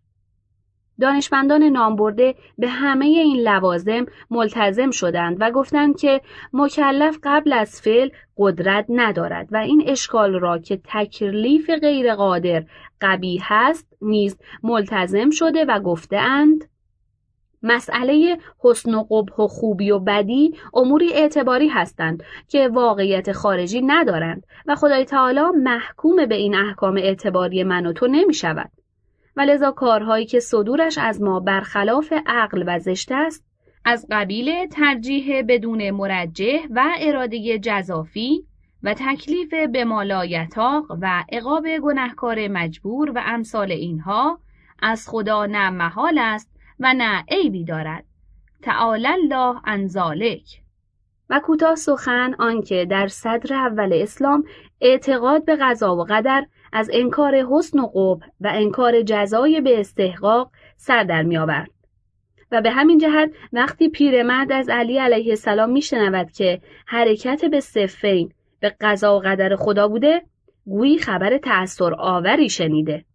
دانشمندان 1.01 1.63
نامبرده 1.63 2.35
به 2.57 2.67
همه 2.67 3.05
این 3.05 3.39
لوازم 3.41 4.05
ملتزم 4.31 4.91
شدند 4.91 5.37
و 5.39 5.51
گفتند 5.51 5.99
که 5.99 6.21
مکلف 6.53 7.17
قبل 7.23 7.53
از 7.53 7.81
فعل 7.81 8.09
قدرت 8.37 8.85
ندارد 8.89 9.47
و 9.51 9.57
این 9.57 9.83
اشکال 9.87 10.39
را 10.39 10.57
که 10.57 10.79
تکلیف 10.83 11.69
غیر 11.69 12.15
قادر 12.15 12.63
قبیح 13.01 13.41
هست 13.43 13.87
نیز 14.01 14.37
ملتزم 14.63 15.29
شده 15.29 15.65
و 15.65 15.79
گفتهاند 15.79 16.69
مسئله 17.63 18.37
حسن 18.59 18.95
و 18.95 19.03
قبح 19.03 19.35
و 19.35 19.47
خوبی 19.47 19.91
و 19.91 19.99
بدی 19.99 20.55
اموری 20.73 21.13
اعتباری 21.13 21.67
هستند 21.67 22.23
که 22.47 22.67
واقعیت 22.67 23.31
خارجی 23.31 23.81
ندارند 23.81 24.47
و 24.65 24.75
خدای 24.75 25.05
تعالی 25.05 25.41
محکوم 25.63 26.25
به 26.25 26.35
این 26.35 26.55
احکام 26.55 26.97
اعتباری 26.97 27.63
من 27.63 27.85
و 27.85 27.93
تو 27.93 28.07
نمی 28.07 28.33
شود. 28.33 28.71
و 29.35 29.41
لذا 29.41 29.71
کارهایی 29.71 30.25
که 30.25 30.39
صدورش 30.39 30.97
از 30.97 31.21
ما 31.21 31.39
برخلاف 31.39 32.13
عقل 32.25 32.63
و 32.67 32.79
زشت 32.79 33.11
است 33.11 33.45
از 33.85 34.07
قبیل 34.11 34.67
ترجیح 34.67 35.41
بدون 35.41 35.91
مرجح 35.91 36.59
و 36.69 36.83
اراده 36.99 37.59
جزافی 37.59 38.45
و 38.83 38.93
تکلیف 38.93 39.53
به 39.53 39.85
مالایتاق 39.85 40.97
و 41.01 41.23
عقاب 41.31 41.67
گنهکار 41.83 42.47
مجبور 42.47 43.11
و 43.15 43.21
امثال 43.25 43.71
اینها 43.71 44.39
از 44.81 45.09
خدا 45.09 45.45
نه 45.45 45.69
محال 45.69 46.17
است 46.17 46.51
و 46.79 46.93
نه 46.93 47.23
عیبی 47.29 47.63
دارد 47.63 48.03
تعالی 48.61 49.07
الله 49.07 49.61
عن 49.65 49.89
و 51.29 51.41
کوتاه 51.45 51.75
سخن 51.75 52.35
آنکه 52.39 52.85
در 52.85 53.07
صدر 53.07 53.55
اول 53.55 53.93
اسلام 53.93 54.43
اعتقاد 54.81 55.45
به 55.45 55.55
قضا 55.55 55.95
و 55.95 56.03
قدر 56.03 56.45
از 56.73 56.89
انکار 56.93 57.35
حسن 57.35 57.79
و 57.79 57.87
قبح 57.87 58.27
و 58.41 58.51
انکار 58.53 59.01
جزای 59.01 59.61
به 59.61 59.79
استحقاق 59.79 60.51
سر 60.75 61.03
در 61.03 61.23
می 61.23 61.37
آورد. 61.37 61.69
و 62.51 62.61
به 62.61 62.71
همین 62.71 62.97
جهت 62.97 63.31
وقتی 63.53 63.89
پیرمرد 63.89 64.51
از 64.51 64.69
علی 64.69 64.97
علیه 64.97 65.29
السلام 65.29 65.69
میشنود 65.69 66.31
که 66.31 66.61
حرکت 66.85 67.45
به 67.45 67.59
صفین 67.59 68.33
به 68.59 68.75
قضا 68.81 69.17
و 69.17 69.19
قدر 69.19 69.55
خدا 69.55 69.87
بوده 69.87 70.21
گویی 70.65 70.99
خبر 70.99 71.37
تأثیر 71.37 71.93
آوری 71.97 72.49
شنیده. 72.49 73.05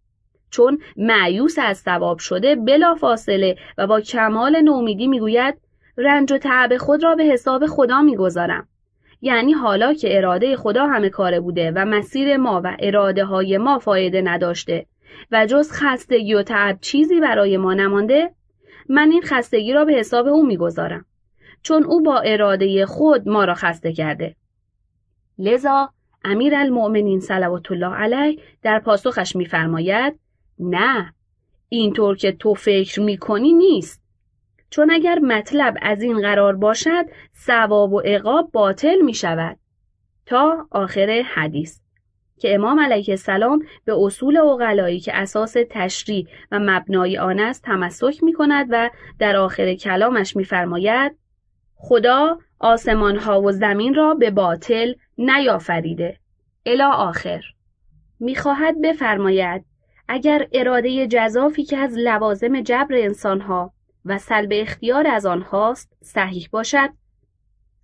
چون 0.49 0.79
معیوس 0.97 1.55
از 1.61 1.77
ثواب 1.77 2.19
شده 2.19 2.55
بلا 2.55 2.95
فاصله 2.95 3.55
و 3.77 3.87
با 3.87 4.01
کمال 4.01 4.61
نومیدی 4.61 5.07
می‌گوید 5.07 5.55
رنج 5.97 6.33
و 6.33 6.37
تعب 6.37 6.77
خود 6.77 7.03
را 7.03 7.15
به 7.15 7.23
حساب 7.23 7.65
خدا 7.65 8.01
می‌گذارم. 8.01 8.67
یعنی 9.21 9.53
حالا 9.53 9.93
که 9.93 10.17
اراده 10.17 10.55
خدا 10.55 10.87
همه 10.87 11.09
کاره 11.09 11.39
بوده 11.39 11.71
و 11.75 11.85
مسیر 11.85 12.37
ما 12.37 12.61
و 12.63 12.77
اراده 12.79 13.25
های 13.25 13.57
ما 13.57 13.79
فایده 13.79 14.21
نداشته 14.21 14.85
و 15.31 15.45
جز 15.45 15.71
خستگی 15.71 16.33
و 16.33 16.43
تعب 16.43 16.77
چیزی 16.81 17.19
برای 17.19 17.57
ما 17.57 17.73
نمانده 17.73 18.31
من 18.89 19.11
این 19.11 19.21
خستگی 19.21 19.73
را 19.73 19.85
به 19.85 19.93
حساب 19.93 20.27
او 20.27 20.45
می‌گذارم. 20.45 21.05
چون 21.61 21.83
او 21.83 22.03
با 22.03 22.19
اراده 22.19 22.85
خود 22.85 23.29
ما 23.29 23.45
را 23.45 23.53
خسته 23.53 23.93
کرده. 23.93 24.35
لذا 25.39 25.89
امیر 26.23 26.55
المؤمنین 26.55 27.19
صلوات 27.19 27.71
الله 27.71 27.95
علیه 27.95 28.39
در 28.61 28.79
پاسخش 28.79 29.35
میفرماید 29.35 30.19
نه 30.59 31.13
اینطور 31.69 32.17
که 32.17 32.31
تو 32.31 32.53
فکر 32.53 33.01
می‌کنی 33.01 33.53
نیست. 33.53 34.03
چون 34.69 34.91
اگر 34.91 35.19
مطلب 35.19 35.77
از 35.81 36.01
این 36.01 36.21
قرار 36.21 36.55
باشد 36.55 37.05
ثواب 37.45 37.93
و 37.93 37.99
عقاب 37.99 38.49
باطل 38.51 39.01
می 39.01 39.13
شود 39.13 39.57
تا 40.25 40.67
آخر 40.71 41.23
حدیث. 41.35 41.83
که 42.39 42.55
امام 42.55 42.79
علیه 42.79 43.05
السلام 43.09 43.65
به 43.85 43.93
اصول 43.97 44.37
اقلایی 44.37 44.99
که 44.99 45.15
اساس 45.15 45.55
تشریع 45.69 46.27
و 46.51 46.59
مبنای 46.59 47.17
آن 47.17 47.39
است 47.39 47.63
تمسک 47.63 48.23
می 48.23 48.33
کند 48.33 48.67
و 48.69 48.89
در 49.19 49.35
آخر 49.35 49.73
کلامش 49.73 50.35
میفرماید 50.35 51.17
خدا 51.85 52.39
آسمان 52.59 53.17
ها 53.17 53.41
و 53.41 53.51
زمین 53.51 53.93
را 53.93 54.13
به 54.13 54.31
باطل 54.31 54.93
نیافریده. 55.17 56.17
الا 56.65 56.89
آخر. 56.89 57.41
می‌خواهد 58.19 58.81
بفرماید 58.81 59.65
اگر 60.07 60.47
اراده 60.53 61.07
جذافی 61.07 61.63
که 61.63 61.77
از 61.77 61.93
لوازم 61.97 62.61
جبر 62.61 62.95
انسانها 62.95 63.73
و 64.05 64.17
سلب 64.17 64.49
اختیار 64.51 65.07
از 65.07 65.25
آنهاست 65.25 65.97
صحیح 66.01 66.47
باشد 66.51 66.89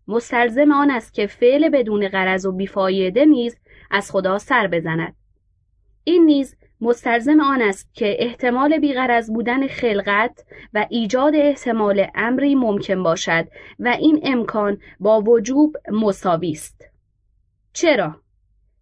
مستلزم 0.08 0.72
آن 0.72 0.92
است 0.92 1.14
که 1.14 1.28
فعل 1.28 1.70
بدون 1.70 2.08
غرض 2.08 2.46
و 2.46 2.52
بیفایده 2.52 3.26
نیز 3.26 3.58
از 3.92 4.12
خدا 4.12 4.38
سر 4.38 4.68
بزند. 4.68 5.16
این 6.04 6.26
نیز 6.26 6.56
مستلزم 6.82 7.40
آن 7.40 7.62
است 7.62 7.90
که 7.94 8.16
احتمال 8.20 8.78
بیغرض 8.78 9.32
بودن 9.32 9.68
خلقت 9.68 10.46
و 10.74 10.86
ایجاد 10.90 11.36
احتمال 11.36 12.08
امری 12.16 12.56
ممکن 12.56 13.04
باشد 13.04 13.48
و 13.80 13.88
این 13.88 14.20
امکان 14.24 14.78
با 15.00 15.22
وجوب 15.22 15.76
مساوی 15.92 16.52
است. 16.52 16.86
چرا؟ 17.74 18.16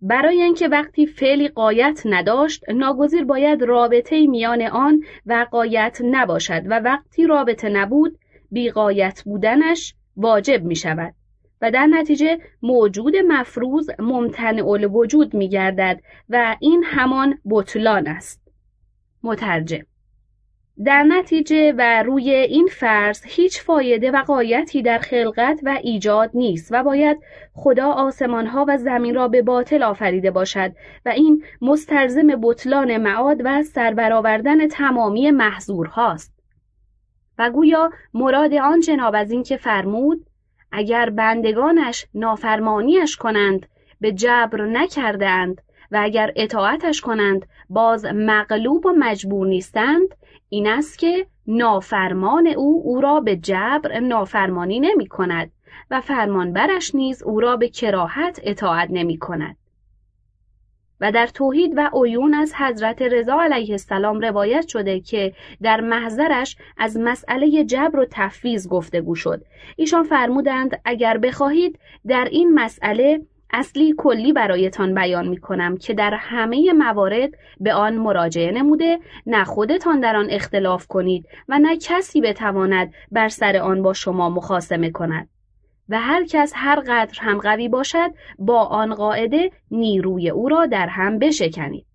برای 0.01 0.41
اینکه 0.41 0.67
وقتی 0.67 1.05
فعلی 1.05 1.47
قایت 1.47 2.01
نداشت 2.05 2.69
ناگزیر 2.69 3.23
باید 3.23 3.63
رابطه 3.63 4.27
میان 4.27 4.61
آن 4.61 5.03
و 5.25 5.47
قایت 5.51 6.01
نباشد 6.03 6.61
و 6.65 6.79
وقتی 6.79 7.27
رابطه 7.27 7.69
نبود 7.69 8.17
بیقایت 8.51 9.21
بودنش 9.25 9.95
واجب 10.17 10.63
می 10.63 10.75
شود 10.75 11.13
و 11.61 11.71
در 11.71 11.85
نتیجه 11.85 12.37
موجود 12.61 13.15
مفروض 13.15 13.89
ممتنع 13.99 14.87
وجود 14.87 15.33
می 15.33 15.49
گردد 15.49 16.01
و 16.29 16.55
این 16.59 16.83
همان 16.83 17.39
بطلان 17.49 18.07
است. 18.07 18.41
مترجم 19.23 19.83
در 20.85 21.03
نتیجه 21.03 21.73
و 21.77 22.03
روی 22.03 22.29
این 22.29 22.67
فرض 22.67 23.21
هیچ 23.25 23.61
فایده 23.61 24.11
و 24.11 24.23
قایتی 24.23 24.81
در 24.81 24.97
خلقت 24.97 25.59
و 25.63 25.79
ایجاد 25.83 26.31
نیست 26.33 26.67
و 26.71 26.83
باید 26.83 27.17
خدا 27.53 27.91
آسمانها 27.91 28.65
و 28.67 28.77
زمین 28.77 29.15
را 29.15 29.27
به 29.27 29.41
باطل 29.41 29.83
آفریده 29.83 30.31
باشد 30.31 30.71
و 31.05 31.09
این 31.09 31.43
مستلزم 31.61 32.27
بطلان 32.41 32.97
معاد 32.97 33.41
و 33.45 33.63
سربرآوردن 33.63 34.67
تمامی 34.67 35.31
محضورهاست. 35.31 36.33
و 37.39 37.49
گویا 37.49 37.91
مراد 38.13 38.53
آن 38.53 38.79
جناب 38.79 39.15
از 39.15 39.31
این 39.31 39.43
که 39.43 39.57
فرمود 39.57 40.25
اگر 40.71 41.09
بندگانش 41.09 42.05
نافرمانیش 42.13 43.15
کنند 43.15 43.65
به 44.01 44.11
جبر 44.11 44.61
نکردند 44.65 45.61
و 45.91 45.99
اگر 46.01 46.31
اطاعتش 46.35 47.01
کنند 47.01 47.45
باز 47.69 48.05
مغلوب 48.05 48.85
و 48.85 48.93
مجبور 48.99 49.47
نیستند 49.47 50.15
این 50.49 50.67
است 50.67 50.99
که 50.99 51.27
نافرمان 51.47 52.47
او 52.47 52.81
او 52.85 53.01
را 53.01 53.19
به 53.19 53.35
جبر 53.35 53.99
نافرمانی 53.99 54.79
نمی 54.79 55.07
کند 55.07 55.51
و 55.91 56.01
فرمانبرش 56.01 56.95
نیز 56.95 57.23
او 57.23 57.39
را 57.39 57.57
به 57.57 57.69
کراهت 57.69 58.39
اطاعت 58.43 58.89
نمی 58.91 59.17
کند. 59.17 59.57
و 61.01 61.11
در 61.11 61.27
توحید 61.27 61.73
و 61.75 61.89
عیون 61.93 62.33
از 62.33 62.53
حضرت 62.55 63.01
رضا 63.01 63.41
علیه 63.41 63.71
السلام 63.71 64.19
روایت 64.19 64.67
شده 64.67 64.99
که 64.99 65.33
در 65.61 65.81
محضرش 65.81 66.57
از 66.77 66.97
مسئله 66.97 67.63
جبر 67.63 67.99
و 67.99 68.05
تفویض 68.11 68.67
گفتگو 68.67 69.15
شد. 69.15 69.41
ایشان 69.75 70.03
فرمودند 70.03 70.81
اگر 70.85 71.17
بخواهید 71.17 71.79
در 72.07 72.27
این 72.31 72.53
مسئله 72.53 73.21
اصلی 73.53 73.93
کلی 73.97 74.33
برایتان 74.33 74.93
بیان 74.93 75.27
می 75.27 75.37
کنم 75.37 75.77
که 75.77 75.93
در 75.93 76.13
همه 76.13 76.73
موارد 76.73 77.29
به 77.59 77.73
آن 77.73 77.95
مراجعه 77.95 78.51
نموده 78.51 78.99
نه 79.25 79.43
خودتان 79.43 79.99
در 79.99 80.15
آن 80.15 80.27
اختلاف 80.29 80.87
کنید 80.87 81.25
و 81.49 81.59
نه 81.59 81.77
کسی 81.77 82.21
بتواند 82.21 82.93
بر 83.11 83.29
سر 83.29 83.57
آن 83.57 83.81
با 83.81 83.93
شما 83.93 84.29
مخاسمه 84.29 84.91
کند. 84.91 85.29
و 85.89 85.99
هر 86.01 86.25
کس 86.25 86.51
هر 86.55 86.79
قدر 86.79 87.19
هم 87.19 87.37
قوی 87.37 87.69
باشد 87.69 88.11
با 88.39 88.63
آن 88.63 88.95
قاعده 88.95 89.51
نیروی 89.71 90.29
او 90.29 90.49
را 90.49 90.65
در 90.65 90.87
هم 90.87 91.19
بشکنید. 91.19 91.85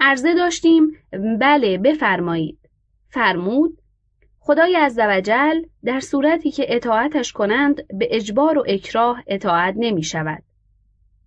عرضه 0.00 0.34
داشتیم 0.34 0.90
بله 1.40 1.78
بفرمایید. 1.78 2.58
فرمود 3.08 3.78
خدای 4.38 4.76
عزوجل 4.76 5.62
در 5.84 6.00
صورتی 6.00 6.50
که 6.50 6.66
اطاعتش 6.68 7.32
کنند 7.32 7.86
به 7.98 8.08
اجبار 8.10 8.58
و 8.58 8.64
اکراه 8.68 9.22
اطاعت 9.26 9.74
نمی 9.78 10.02
شود. 10.02 10.42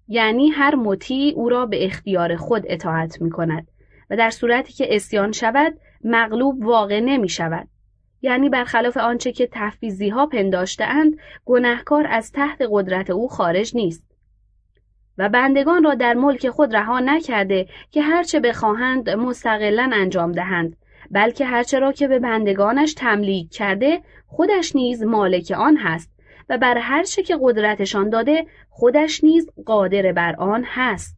یعنی 0.07 0.49
هر 0.49 0.75
مطیع 0.75 1.33
او 1.35 1.49
را 1.49 1.65
به 1.65 1.85
اختیار 1.85 2.35
خود 2.35 2.63
اطاعت 2.67 3.21
می 3.21 3.29
کند 3.29 3.67
و 4.09 4.17
در 4.17 4.29
صورتی 4.29 4.73
که 4.73 4.95
اسیان 4.95 5.31
شود 5.31 5.79
مغلوب 6.03 6.65
واقع 6.65 6.99
نمی 6.99 7.29
شود. 7.29 7.67
یعنی 8.23 8.49
برخلاف 8.49 8.97
آنچه 8.97 9.31
که 9.31 9.47
تحفیزی 9.47 10.09
ها 10.09 10.29
اند 10.79 11.17
گناهکار 11.45 12.07
از 12.09 12.31
تحت 12.31 12.63
قدرت 12.69 13.09
او 13.09 13.27
خارج 13.27 13.75
نیست. 13.75 14.03
و 15.17 15.29
بندگان 15.29 15.83
را 15.83 15.95
در 15.95 16.13
ملک 16.13 16.49
خود 16.49 16.75
رها 16.75 16.99
نکرده 16.99 17.67
که 17.91 18.01
هرچه 18.01 18.39
بخواهند 18.39 19.09
مستقلا 19.09 19.89
انجام 19.93 20.31
دهند 20.31 20.75
بلکه 21.11 21.45
هرچه 21.45 21.79
را 21.79 21.91
که 21.91 22.07
به 22.07 22.19
بندگانش 22.19 22.93
تملیک 22.93 23.51
کرده 23.51 24.01
خودش 24.27 24.75
نیز 24.75 25.03
مالک 25.03 25.53
آن 25.57 25.77
هست 25.77 26.09
و 26.49 26.57
بر 26.57 26.77
هر 26.77 27.03
چه 27.03 27.23
که 27.23 27.37
قدرتشان 27.41 28.09
داده 28.09 28.45
خودش 28.69 29.23
نیز 29.23 29.49
قادر 29.65 30.11
بر 30.11 30.35
آن 30.35 30.63
هست. 30.67 31.17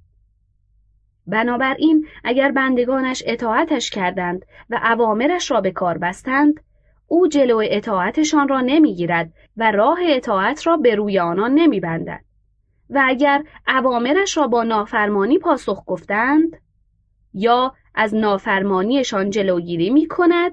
بنابراین 1.27 2.07
اگر 2.23 2.51
بندگانش 2.51 3.23
اطاعتش 3.25 3.89
کردند 3.89 4.45
و 4.69 4.79
اوامرش 4.83 5.51
را 5.51 5.61
به 5.61 5.71
کار 5.71 5.97
بستند 5.97 6.59
او 7.07 7.27
جلو 7.27 7.61
اطاعتشان 7.65 8.47
را 8.47 8.61
نمی‌گیرد 8.61 9.33
و 9.57 9.71
راه 9.71 9.99
اطاعت 10.03 10.67
را 10.67 10.77
به 10.77 10.95
روی 10.95 11.19
آنان 11.19 11.53
نمیبندد. 11.53 12.21
و 12.89 13.03
اگر 13.05 13.43
اوامرش 13.67 14.37
را 14.37 14.47
با 14.47 14.63
نافرمانی 14.63 15.39
پاسخ 15.39 15.83
گفتند 15.85 16.57
یا 17.33 17.73
از 17.95 18.15
نافرمانیشان 18.15 19.29
جلوگیری 19.29 19.89
می 19.89 20.07
کند 20.07 20.51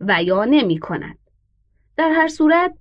و 0.00 0.22
یا 0.22 0.44
نمی 0.44 0.78
کند. 0.78 1.18
در 1.96 2.10
هر 2.10 2.28
صورت 2.28 2.74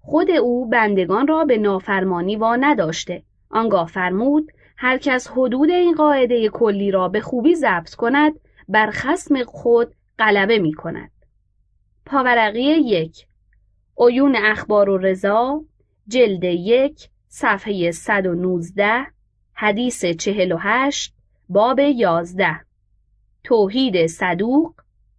خود 0.00 0.30
او 0.30 0.68
بندگان 0.68 1.26
را 1.26 1.44
به 1.44 1.58
نافرمانی 1.58 2.36
وا 2.36 2.56
نداشته. 2.56 3.22
آنگاه 3.50 3.86
فرمود 3.86 4.52
هر 4.76 4.98
کس 4.98 5.28
حدود 5.28 5.70
این 5.70 5.94
قاعده 5.94 6.48
کلی 6.48 6.90
را 6.90 7.08
به 7.08 7.20
خوبی 7.20 7.54
ضبط 7.54 7.94
کند 7.94 8.32
بر 8.68 8.90
خسم 8.90 9.44
خود 9.44 9.94
غلبه 10.18 10.58
می 10.58 10.72
کند 10.72 11.10
پاورقی 12.10 12.62
یک. 12.62 13.26
عیون 13.98 14.36
اخبار 14.36 14.88
و 14.88 14.98
رضا 14.98 15.64
جلد 16.08 16.44
یک 16.44 17.08
صفحه 17.28 17.90
119 17.90 19.06
حدیث 19.54 20.04
48 20.04 21.14
باب 21.48 21.78
11 21.78 22.60
توحید 23.44 24.06
صدوق 24.06 24.74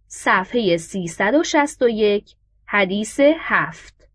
صفحه 0.06 0.76
361 0.76 2.34
حدیث 2.66 3.20
7 3.38 4.08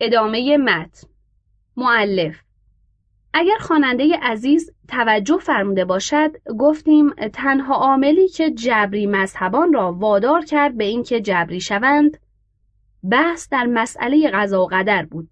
ادامه 0.00 0.56
متن. 0.56 1.08
معلف 1.76 2.42
اگر 3.34 3.58
خواننده 3.60 4.18
عزیز 4.22 4.70
توجه 4.88 5.38
فرموده 5.38 5.84
باشد 5.84 6.30
گفتیم 6.58 7.10
تنها 7.32 7.74
عاملی 7.74 8.28
که 8.28 8.50
جبری 8.50 9.06
مذهبان 9.06 9.72
را 9.72 9.92
وادار 9.92 10.44
کرد 10.44 10.76
به 10.76 10.84
اینکه 10.84 11.20
جبری 11.20 11.60
شوند 11.60 12.18
بحث 13.10 13.48
در 13.48 13.66
مسئله 13.66 14.30
قضا 14.30 14.62
و 14.62 14.66
قدر 14.66 15.06
بود 15.06 15.30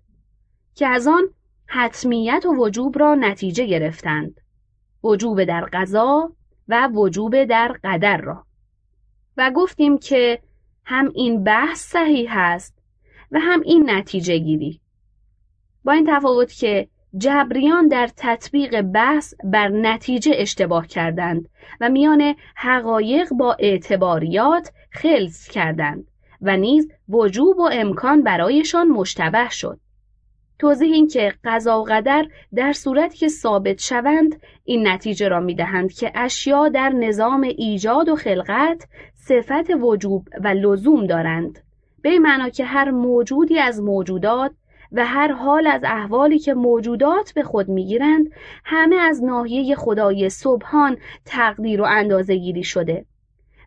که 0.75 0.87
از 0.87 1.07
آن 1.07 1.29
حتمیت 1.67 2.47
و 2.47 2.55
وجوب 2.55 2.99
را 2.99 3.15
نتیجه 3.15 3.67
گرفتند. 3.67 4.41
وجوب 5.05 5.45
در 5.45 5.69
قضا 5.73 6.33
و 6.69 6.89
وجوب 6.89 7.45
در 7.45 7.77
قدر 7.85 8.17
را. 8.17 8.47
و 9.37 9.51
گفتیم 9.51 9.99
که 9.99 10.43
هم 10.85 11.13
این 11.15 11.45
بحث 11.45 11.81
صحیح 11.81 12.29
هست 12.31 12.79
و 13.31 13.39
هم 13.41 13.61
این 13.61 13.91
نتیجه 13.91 14.39
گیری. 14.39 14.81
با 15.85 15.93
این 15.93 16.07
تفاوت 16.17 16.53
که 16.53 16.89
جبریان 17.19 17.89
در 17.89 18.11
تطبیق 18.17 18.83
بحث 18.83 19.35
بر 19.45 19.69
نتیجه 19.69 20.33
اشتباه 20.35 20.87
کردند 20.87 21.49
و 21.81 21.89
میان 21.89 22.35
حقایق 22.55 23.29
با 23.29 23.57
اعتباریات 23.59 24.73
خلص 24.91 25.49
کردند 25.49 26.09
و 26.43 26.57
نیز 26.57 26.89
وجوب 27.09 27.59
و 27.59 27.69
امکان 27.73 28.23
برایشان 28.23 28.89
مشتبه 28.89 29.49
شد. 29.51 29.81
توضیح 30.59 30.93
این 30.93 31.09
که 31.09 31.33
قضا 31.45 31.81
و 31.81 31.85
قدر 31.85 32.27
در 32.55 32.73
صورتی 32.73 33.19
که 33.19 33.29
ثابت 33.29 33.81
شوند 33.81 34.41
این 34.65 34.89
نتیجه 34.89 35.29
را 35.29 35.41
می‌دهند 35.41 35.93
که 35.93 36.13
اشیا 36.15 36.69
در 36.69 36.89
نظام 36.89 37.43
ایجاد 37.43 38.09
و 38.09 38.17
خلقت 38.17 38.89
صفت 39.15 39.71
وجوب 39.81 40.29
و 40.45 40.49
لزوم 40.49 41.07
دارند 41.07 41.59
به 42.03 42.19
معنا 42.19 42.49
که 42.49 42.65
هر 42.65 42.91
موجودی 42.91 43.59
از 43.59 43.83
موجودات 43.83 44.53
و 44.93 45.07
هر 45.07 45.33
حال 45.33 45.67
از 45.67 45.85
احوالی 45.85 46.39
که 46.39 46.55
موجودات 46.55 47.33
به 47.35 47.43
خود 47.43 47.69
می‌گیرند 47.69 48.31
همه 48.65 48.97
از 48.97 49.25
ناحیه 49.25 49.75
خدای 49.75 50.31
سبحان 50.31 50.97
تقدیر 51.25 51.83
و 51.83 51.85
اندازه 51.85 52.37
گیری 52.37 52.65
شده 52.65 53.05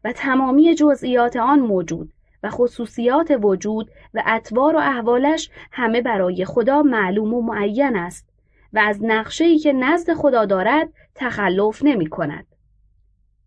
و 0.03 0.11
تمامی 0.11 0.75
جزئیات 0.75 1.35
آن 1.35 1.59
موجود 1.59 2.13
و 2.43 2.49
خصوصیات 2.49 3.37
وجود 3.41 3.91
و 4.13 4.23
اطوار 4.25 4.75
و 4.75 4.79
احوالش 4.79 5.49
همه 5.71 6.01
برای 6.01 6.45
خدا 6.45 6.81
معلوم 6.81 7.33
و 7.33 7.41
معین 7.41 7.95
است 7.95 8.29
و 8.73 8.79
از 8.79 9.03
نقشه‌ای 9.03 9.59
که 9.59 9.73
نزد 9.73 10.13
خدا 10.13 10.45
دارد 10.45 10.89
تخلف 11.15 11.83
نمی 11.83 12.07
کند. 12.09 12.45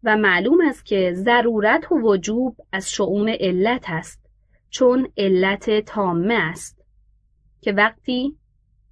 و 0.04 0.16
معلوم 0.16 0.58
است 0.68 0.86
که 0.86 1.12
ضرورت 1.14 1.92
و 1.92 1.98
وجوب 1.98 2.56
از 2.72 2.90
شعون 2.90 3.28
علت 3.28 3.84
است 3.88 4.20
چون 4.70 5.08
علت 5.16 5.80
تامه 5.80 6.34
است 6.34 6.81
که 7.62 7.72
وقتی 7.72 8.36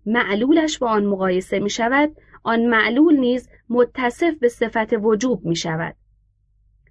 معلولش 0.07 0.79
با 0.79 0.91
آن 0.91 1.07
مقایسه 1.07 1.59
می 1.59 1.71
شود 1.71 2.17
آن 2.43 2.67
معلول 2.67 3.17
نیز 3.17 3.49
متصف 3.69 4.35
به 4.41 4.49
صفت 4.49 4.93
وجوب 4.93 5.45
می 5.45 5.57
شود 5.57 5.95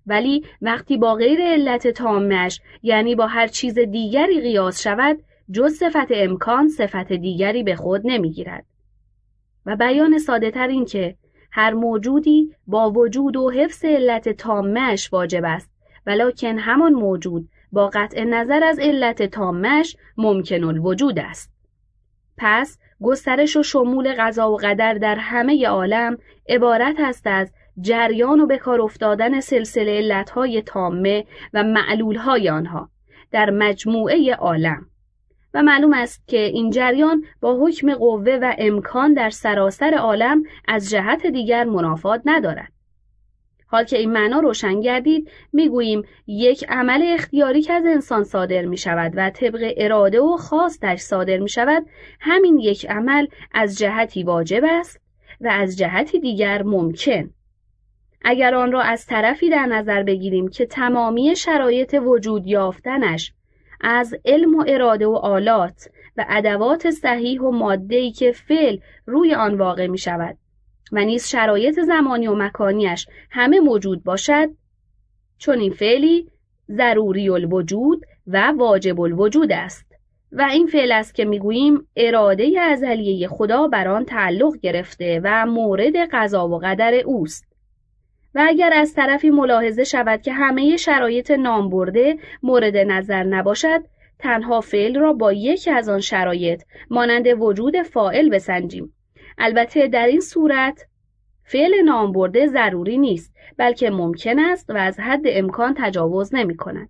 ولی 0.08 0.46
وقتی 0.62 0.98
با 0.98 1.16
غیر 1.16 1.42
علت 1.42 1.88
تامش 1.88 2.62
یعنی 2.84 3.16
با 3.16 3.28
هر 3.28 3.48
چیز 3.48 3.80
دیگری 3.80 4.42
قیاس 4.42 4.82
شود 4.82 5.20
جز 5.52 5.74
صفت 5.74 6.08
امکان 6.12 6.68
صفت 6.68 7.14
دیگری 7.14 7.64
به 7.64 7.76
خود 7.76 8.02
نمی‌گیرد. 8.04 8.66
و 9.66 9.76
بیان 9.76 10.18
ساده 10.18 10.52
تر 10.52 10.68
این 10.68 10.86
که 10.86 11.16
هر 11.52 11.74
موجودی 11.74 12.56
با 12.68 12.92
وجود 12.92 13.38
و 13.38 13.50
حفظ 13.50 13.86
علت 13.86 14.30
تامش 14.30 15.14
واجب 15.14 15.42
است 15.46 15.72
ولکن 16.06 16.58
همان 16.58 16.94
موجود 16.94 17.50
با 17.72 17.90
قطع 17.94 18.24
نظر 18.24 18.64
از 18.64 18.80
علت 18.80 19.24
تامش 19.24 19.96
ممکن 20.18 20.64
الوجود 20.64 21.20
است. 21.20 21.59
پس 22.40 22.80
گسترش 23.02 23.58
و 23.58 23.64
شمول 23.64 24.14
قضا 24.14 24.52
و 24.52 24.58
قدر 24.58 24.94
در 24.94 25.16
همه 25.16 25.68
عالم 25.68 26.18
عبارت 26.50 26.96
است 27.00 27.28
از 27.28 27.54
جریان 27.82 28.40
و 28.40 28.46
به 28.46 28.58
کار 28.58 28.82
افتادن 28.82 29.40
سلسله 29.40 29.98
علتهای 29.98 30.62
تامه 30.62 31.26
و 31.54 31.64
معلولهای 31.64 32.50
آنها 32.50 32.90
در 33.32 33.50
مجموعه 33.50 34.36
عالم. 34.36 34.86
و 35.54 35.64
معلوم 35.64 35.94
است 35.94 36.28
که 36.28 36.38
این 36.38 36.70
جریان 36.70 37.24
با 37.42 37.66
حکم 37.66 37.96
قوه 37.96 38.40
و 38.42 38.56
امکان 38.58 39.14
در 39.14 39.30
سراسر 39.30 39.94
عالم 39.94 40.44
از 40.68 40.90
جهت 40.90 41.28
دیگر 41.28 41.64
منافات 41.64 42.22
ندارد. 42.26 42.79
حال 43.72 43.84
که 43.84 43.98
این 43.98 44.12
معنا 44.12 44.40
روشن 44.40 44.82
گردید 44.82 45.32
می‌گوییم 45.54 46.04
یک 46.28 46.66
عمل 46.70 47.04
اختیاری 47.06 47.62
که 47.62 47.74
از 47.74 47.86
انسان 47.86 48.24
صادر 48.24 48.66
می 48.66 48.78
شود 48.78 49.14
و 49.16 49.30
طبق 49.30 49.74
اراده 49.78 50.22
و 50.22 50.38
خواستش 50.38 51.00
صادر 51.00 51.38
می 51.38 51.50
شود 51.50 51.86
همین 52.20 52.60
یک 52.60 52.86
عمل 52.90 53.28
از 53.52 53.78
جهتی 53.78 54.24
واجب 54.24 54.64
است 54.66 55.02
و 55.42 55.48
از 55.52 55.78
جهتی 55.78 56.20
دیگر 56.20 56.64
ممکن. 56.64 57.30
اگر 58.22 58.56
آن 58.56 58.72
را 58.72 58.82
از 58.82 59.06
طرفی 59.06 59.50
در 59.50 59.66
نظر 59.66 60.04
بگیریم 60.04 60.48
که 60.48 60.66
تمامی 60.66 61.36
شرایط 61.36 62.02
وجود 62.06 62.48
یافتنش 62.48 63.34
از 63.82 64.16
علم 64.26 64.56
و 64.56 64.64
اراده 64.68 65.08
و 65.08 65.16
آلات 65.16 65.90
و 66.18 66.26
ادوات 66.30 66.90
صحیح 66.90 67.42
و 67.42 67.52
ماده‌ای 67.52 68.12
که 68.12 68.32
فعل 68.32 68.78
روی 69.06 69.34
آن 69.34 69.58
واقع 69.58 69.88
می 69.88 69.98
شود 69.98 70.38
و 70.92 71.06
نیز 71.06 71.28
شرایط 71.28 71.80
زمانی 71.80 72.28
و 72.28 72.36
مکانیش 72.36 73.08
همه 73.32 73.60
موجود 73.60 74.04
باشد 74.04 74.50
چون 75.38 75.60
این 75.60 75.72
فعلی 75.72 76.28
ضروری 76.72 77.30
الوجود 77.30 78.06
و 78.28 78.54
واجب 78.58 79.02
الوجود 79.02 79.52
است. 79.52 79.86
و 80.32 80.42
این 80.42 80.68
فعل 80.68 80.92
است 80.92 81.16
که 81.16 81.26
می‌گوییم 81.26 81.88
اراده 81.96 82.62
ازلیه 82.62 83.28
خدا 83.28 83.68
بر 83.68 83.88
آن 83.88 84.06
تعلق 84.06 84.58
گرفته 84.62 85.22
و 85.24 85.46
مورد 85.46 85.96
قضا 86.12 86.48
و 86.48 86.60
قدر 86.60 86.94
اوست. 87.06 87.46
و 88.36 88.46
اگر 88.48 88.74
از 88.74 88.94
طرفی 88.94 89.30
ملاحظه 89.30 89.84
شود 89.84 90.22
که 90.22 90.34
همه 90.34 90.78
شرایط 90.78 91.32
نام 91.32 91.70
برده 91.70 92.18
مورد 92.44 92.78
نظر 92.78 93.24
نباشد 93.24 93.82
تنها 94.20 94.62
فعل 94.62 95.00
را 95.00 95.14
با 95.14 95.34
یکی 95.34 95.72
از 95.72 95.90
آن 95.90 96.00
شرایط 96.00 96.64
مانند 96.90 97.28
وجود 97.28 97.82
فائل 97.82 98.30
بسنجیم. 98.30 98.94
البته 99.40 99.88
در 99.88 100.06
این 100.06 100.20
صورت 100.20 100.86
فعل 101.44 101.82
نام 101.86 102.12
برده 102.12 102.48
ضروری 102.48 102.98
نیست 102.98 103.34
بلکه 103.58 103.90
ممکن 103.90 104.40
است 104.40 104.70
و 104.70 104.78
از 104.78 105.00
حد 105.00 105.22
امکان 105.26 105.76
تجاوز 105.78 106.36
نمی 106.36 106.58
کند. 106.58 106.90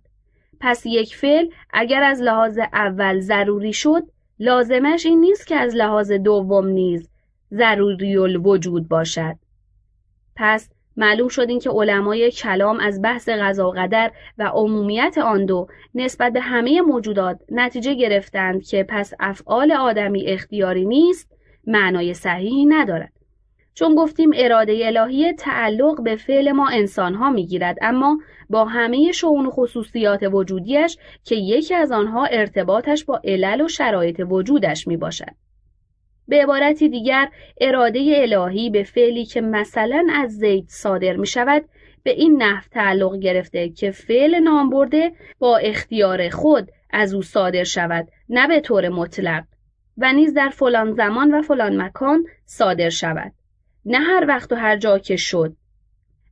پس 0.60 0.86
یک 0.86 1.16
فعل 1.16 1.48
اگر 1.72 2.02
از 2.02 2.22
لحاظ 2.22 2.58
اول 2.58 3.20
ضروری 3.20 3.72
شد 3.72 4.02
لازمش 4.38 5.06
این 5.06 5.20
نیست 5.20 5.46
که 5.46 5.56
از 5.56 5.74
لحاظ 5.74 6.12
دوم 6.12 6.66
نیز 6.66 7.08
ضروری 7.54 8.16
الوجود 8.16 8.88
باشد. 8.88 9.36
پس 10.36 10.70
معلوم 10.96 11.28
شد 11.28 11.48
این 11.48 11.58
که 11.58 11.70
علمای 11.70 12.30
کلام 12.30 12.80
از 12.80 13.02
بحث 13.02 13.28
غذا 13.28 13.68
و 13.68 13.72
قدر 13.72 14.10
و 14.38 14.42
عمومیت 14.42 15.18
آن 15.18 15.46
دو 15.46 15.66
نسبت 15.94 16.32
به 16.32 16.40
همه 16.40 16.80
موجودات 16.80 17.40
نتیجه 17.50 17.94
گرفتند 17.94 18.64
که 18.64 18.86
پس 18.88 19.14
افعال 19.20 19.72
آدمی 19.72 20.26
اختیاری 20.26 20.86
نیست 20.86 21.39
معنای 21.66 22.14
صحیحی 22.14 22.66
ندارد 22.66 23.12
چون 23.74 23.94
گفتیم 23.94 24.30
اراده 24.34 24.86
الهی 24.86 25.32
تعلق 25.32 26.02
به 26.02 26.16
فعل 26.16 26.52
ما 26.52 26.68
انسانها 26.68 27.30
می‌گیرد 27.30 27.76
اما 27.82 28.18
با 28.50 28.64
همه 28.64 29.12
شعون 29.12 29.46
و 29.46 29.50
خصوصیات 29.50 30.22
وجودیش 30.22 30.96
که 31.24 31.36
یکی 31.36 31.74
از 31.74 31.92
آنها 31.92 32.24
ارتباطش 32.24 33.04
با 33.04 33.20
علل 33.24 33.60
و 33.60 33.68
شرایط 33.68 34.22
وجودش 34.30 34.86
می 34.86 34.96
باشد. 34.96 35.34
به 36.28 36.42
عبارتی 36.42 36.88
دیگر 36.88 37.28
اراده 37.60 38.14
الهی 38.14 38.70
به 38.70 38.82
فعلی 38.82 39.24
که 39.24 39.40
مثلا 39.40 40.06
از 40.14 40.30
زید 40.30 40.64
صادر 40.68 41.16
می 41.16 41.26
شود 41.26 41.64
به 42.02 42.10
این 42.10 42.42
نحو 42.42 42.64
تعلق 42.70 43.18
گرفته 43.18 43.68
که 43.68 43.90
فعل 43.90 44.40
نام 44.40 44.70
برده 44.70 45.12
با 45.38 45.56
اختیار 45.56 46.28
خود 46.28 46.70
از 46.90 47.14
او 47.14 47.22
صادر 47.22 47.64
شود 47.64 48.08
نه 48.28 48.48
به 48.48 48.60
طور 48.60 48.88
مطلق 48.88 49.44
و 50.00 50.12
نیز 50.12 50.34
در 50.34 50.48
فلان 50.48 50.92
زمان 50.92 51.34
و 51.34 51.42
فلان 51.42 51.82
مکان 51.82 52.24
صادر 52.46 52.88
شود. 52.88 53.32
نه 53.84 53.98
هر 53.98 54.24
وقت 54.28 54.52
و 54.52 54.56
هر 54.56 54.76
جا 54.76 54.98
که 54.98 55.16
شد. 55.16 55.52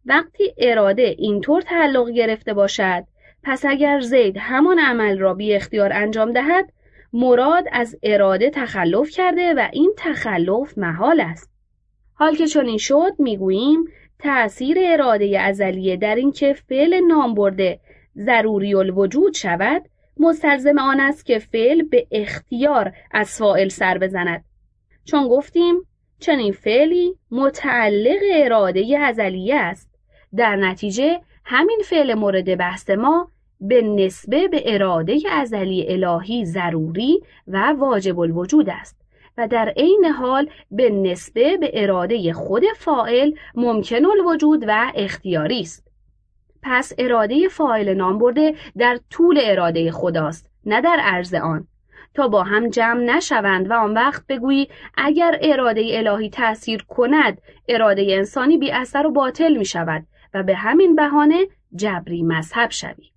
وقتی 0.06 0.54
اراده 0.58 1.02
اینطور 1.18 1.62
تعلق 1.62 2.10
گرفته 2.10 2.54
باشد 2.54 3.04
پس 3.42 3.64
اگر 3.68 4.00
زید 4.00 4.36
همان 4.38 4.78
عمل 4.78 5.18
را 5.18 5.34
بی 5.34 5.54
اختیار 5.54 5.92
انجام 5.92 6.32
دهد 6.32 6.72
مراد 7.12 7.64
از 7.72 7.96
اراده 8.02 8.50
تخلف 8.50 9.10
کرده 9.10 9.54
و 9.54 9.68
این 9.72 9.92
تخلف 9.96 10.78
محال 10.78 11.20
است. 11.20 11.50
حال 12.14 12.34
که 12.34 12.46
چنین 12.46 12.78
شد 12.78 13.12
می‌گوییم 13.18 13.84
تأثیر 14.18 14.78
اراده 14.80 15.40
ازلیه 15.40 15.96
در 15.96 16.14
اینکه 16.14 16.52
فعل 16.52 17.00
نام 17.08 17.34
برده 17.34 17.80
ضروری 18.16 18.74
الوجود 18.74 19.34
شود 19.34 19.82
مستلزم 20.20 20.78
آن 20.78 21.00
است 21.00 21.26
که 21.26 21.38
فعل 21.38 21.82
به 21.82 22.06
اختیار 22.10 22.92
از 23.10 23.38
فاعل 23.38 23.68
سر 23.68 23.98
بزند. 23.98 24.44
چون 25.04 25.28
گفتیم 25.28 25.76
چنین 26.20 26.52
فعلی 26.52 27.14
متعلق 27.30 28.20
اراده 28.34 28.98
ازلیه 28.98 29.56
است. 29.56 29.88
در 30.36 30.56
نتیجه 30.56 31.20
همین 31.44 31.80
فعل 31.84 32.14
مورد 32.14 32.58
بحث 32.58 32.90
ما 32.90 33.30
به 33.60 33.82
نسبه 33.82 34.48
به 34.48 34.74
اراده 34.74 35.18
ازلی 35.30 35.86
الهی 35.88 36.44
ضروری 36.44 37.22
و 37.48 37.74
واجب 37.78 38.18
الوجود 38.18 38.70
است 38.70 38.96
و 39.38 39.48
در 39.48 39.68
عین 39.68 40.04
حال 40.04 40.50
به 40.70 40.90
نسبه 40.90 41.56
به 41.56 41.70
اراده 41.74 42.32
خود 42.32 42.62
فائل 42.76 43.32
ممکن 43.54 44.04
الوجود 44.06 44.64
و 44.68 44.92
اختیاری 44.94 45.60
است. 45.60 45.87
پس 46.62 46.92
اراده 46.98 47.48
فاعل 47.48 47.94
نام 47.94 48.18
برده 48.18 48.54
در 48.76 48.98
طول 49.10 49.40
اراده 49.42 49.90
خداست 49.90 50.50
نه 50.66 50.80
در 50.80 50.98
عرض 51.00 51.34
آن 51.34 51.66
تا 52.14 52.28
با 52.28 52.42
هم 52.42 52.68
جمع 52.68 53.00
نشوند 53.00 53.70
و 53.70 53.72
آن 53.72 53.94
وقت 53.94 54.26
بگویی 54.26 54.68
اگر 54.96 55.38
اراده 55.42 55.82
الهی 55.86 56.30
تأثیر 56.30 56.84
کند 56.88 57.40
اراده 57.68 58.06
انسانی 58.08 58.58
بی 58.58 58.70
اثر 58.70 59.06
و 59.06 59.10
باطل 59.10 59.56
می 59.56 59.64
شود 59.64 60.06
و 60.34 60.42
به 60.42 60.54
همین 60.54 60.94
بهانه 60.94 61.46
جبری 61.74 62.22
مذهب 62.22 62.70
شوی. 62.70 63.10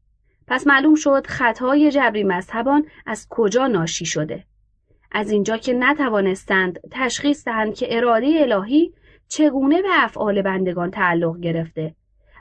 پس 0.48 0.68
معلوم 0.68 0.96
شد 0.96 1.28
خطای 1.28 1.92
جبری 1.92 2.24
مذهبان 2.24 2.86
از 3.06 3.28
کجا 3.30 3.68
ناشی 3.68 4.06
شده. 4.06 4.44
از 5.12 5.32
اینجا 5.32 5.58
که 5.58 5.74
نتوانستند 5.74 6.80
تشخیص 6.92 7.46
دهند 7.46 7.76
که 7.76 7.98
اراده 7.98 8.28
الهی 8.38 8.94
چگونه 9.28 9.82
به 9.82 9.90
افعال 9.92 10.42
بندگان 10.42 10.92
تعلق 10.92 11.40
گرفته 11.40 11.96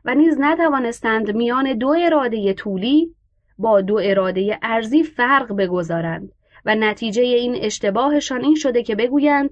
و 0.05 0.15
نیز 0.15 0.37
نتوانستند 0.41 1.31
میان 1.31 1.79
دو 1.79 1.95
اراده 2.05 2.53
طولی 2.53 3.15
با 3.59 3.81
دو 3.81 4.01
اراده 4.05 4.59
ارزی 4.63 5.03
فرق 5.03 5.57
بگذارند 5.57 6.33
و 6.65 6.75
نتیجه 6.75 7.23
این 7.23 7.57
اشتباهشان 7.57 8.45
این 8.45 8.55
شده 8.55 8.83
که 8.83 8.95
بگویند 8.95 9.51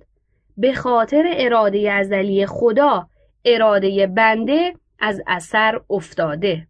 به 0.56 0.72
خاطر 0.72 1.24
اراده 1.36 1.92
ازلی 1.92 2.46
خدا 2.46 3.08
اراده 3.44 4.06
بنده 4.06 4.74
از 4.98 5.22
اثر 5.26 5.80
افتاده. 5.90 6.66